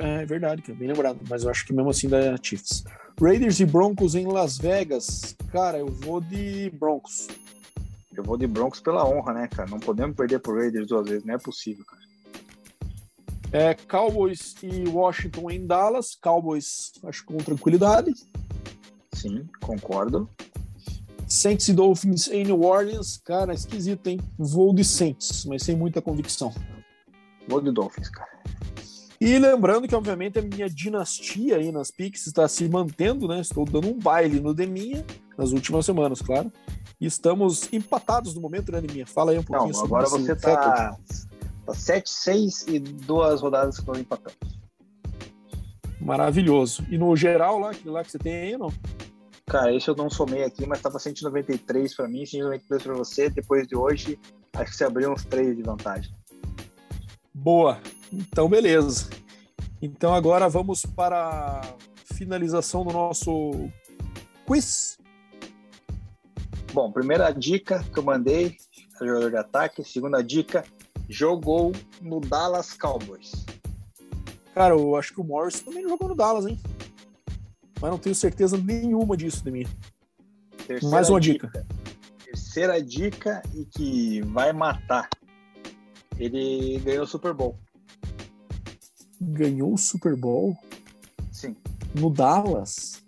[0.00, 2.84] É verdade, que é bem lembrado, mas eu acho que mesmo assim dá Chiefs.
[3.20, 5.36] Raiders e Broncos em Las Vegas.
[5.50, 7.26] Cara, eu vou de Broncos.
[8.16, 9.68] Eu vou de Broncos pela honra, né, cara?
[9.68, 12.02] Não podemos perder pro Raiders duas vezes, não é possível, cara.
[13.52, 16.14] É, Cowboys e Washington em Dallas.
[16.14, 18.12] Cowboys, acho com tranquilidade.
[19.12, 20.28] Sim, concordo.
[21.26, 24.20] Saints e Dolphins em New Orleans, cara, esquisito, hein?
[24.38, 26.52] Voo de Saints, mas sem muita convicção.
[27.48, 28.34] Vou de Dolphins, cara.
[29.20, 33.40] E lembrando que, obviamente, a minha dinastia aí nas Pix está se mantendo, né?
[33.40, 35.04] Estou dando um baile no Deminha
[35.38, 36.52] nas últimas semanas, claro.
[37.00, 39.06] E estamos empatados no momento, né, Deminha?
[39.06, 40.96] Fala aí um pouquinho Não, sobre agora você está
[41.66, 44.38] tá 7-6 e duas rodadas que nós empatamos.
[46.00, 46.84] Maravilhoso.
[46.90, 48.70] E no geral lá, aquele lá que você tem aí, não?
[49.46, 53.28] Cara, esse eu não somei aqui, mas tava 193 para mim, 193 para você.
[53.28, 54.18] Depois de hoje,
[54.54, 56.14] acho que você abriu uns 3 de vantagem.
[57.32, 57.78] Boa.
[58.12, 59.10] Então, beleza.
[59.82, 63.68] Então, agora vamos para a finalização do nosso
[64.46, 64.98] quiz.
[66.72, 68.56] Bom, primeira dica que eu mandei,
[68.98, 69.84] jogador de ataque.
[69.84, 70.64] Segunda dica,
[71.08, 73.44] jogou no Dallas Cowboys.
[74.54, 76.58] Cara, eu acho que o Morris também jogou no Dallas, hein?
[77.84, 79.66] Mas não tenho certeza nenhuma disso de mim.
[80.66, 81.48] Terceira Mais uma dica.
[81.48, 81.66] dica.
[82.24, 85.06] Terceira dica e que vai matar.
[86.16, 87.58] Ele ganhou o Super Bowl.
[89.20, 90.56] Ganhou o Super Bowl?
[91.30, 91.54] Sim.
[91.94, 93.02] No Dallas?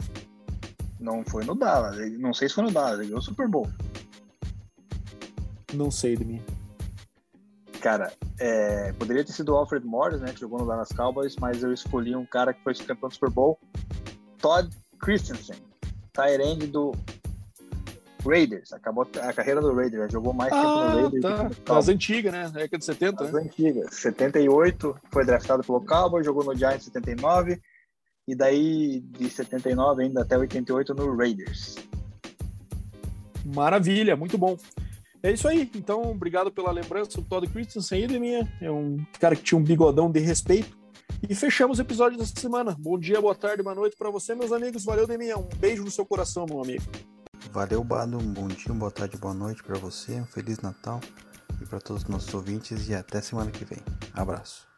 [1.01, 1.97] Não foi no Dallas.
[2.19, 2.98] Não sei se foi no Dallas.
[2.98, 3.70] Ele ganhou o Super Bowl.
[5.73, 6.43] Não sei de mim.
[7.81, 10.35] Cara, é, poderia ter sido o Alfred Morris, né?
[10.35, 13.31] Que jogou no Dallas Cowboys, mas eu escolhi um cara que foi campeão do Super
[13.31, 13.59] Bowl.
[14.47, 14.70] Todd
[15.01, 15.56] Christensen.
[16.12, 16.93] Tyrande do
[18.24, 18.73] Raiders.
[18.73, 20.12] Acabou a carreira do Raiders.
[20.12, 21.59] Jogou mais ah, tempo no Ah, Raiders.
[21.64, 21.74] Tá.
[21.74, 22.48] Das antigas, né?
[22.51, 23.43] Década de 70, As né?
[23.43, 23.93] antigas.
[23.97, 27.60] 78 foi draftado pelo Cowboys, jogou no Giants em 79
[28.28, 31.74] e daí de 79 ainda até 88 no Raiders.
[33.44, 34.56] Maravilha, muito bom.
[35.24, 35.68] É isso aí.
[35.74, 38.48] Então, obrigado pela lembrança do Todd Christensen aí, minha.
[38.60, 40.86] É um cara que tinha um bigodão de respeito.
[41.29, 42.77] E fechamos o episódio dessa semana.
[42.79, 44.85] Bom dia, boa tarde, boa noite para você, meus amigos.
[44.85, 45.37] Valeu, Deminha.
[45.39, 46.85] Um beijo no seu coração, meu amigo.
[47.53, 48.19] Valeu, Bado.
[48.19, 50.21] Um bom dia, boa tarde, boa noite para você.
[50.21, 51.01] Um Feliz Natal
[51.61, 52.89] e para todos os nossos ouvintes.
[52.89, 53.79] E até semana que vem.
[54.15, 54.76] Abraço.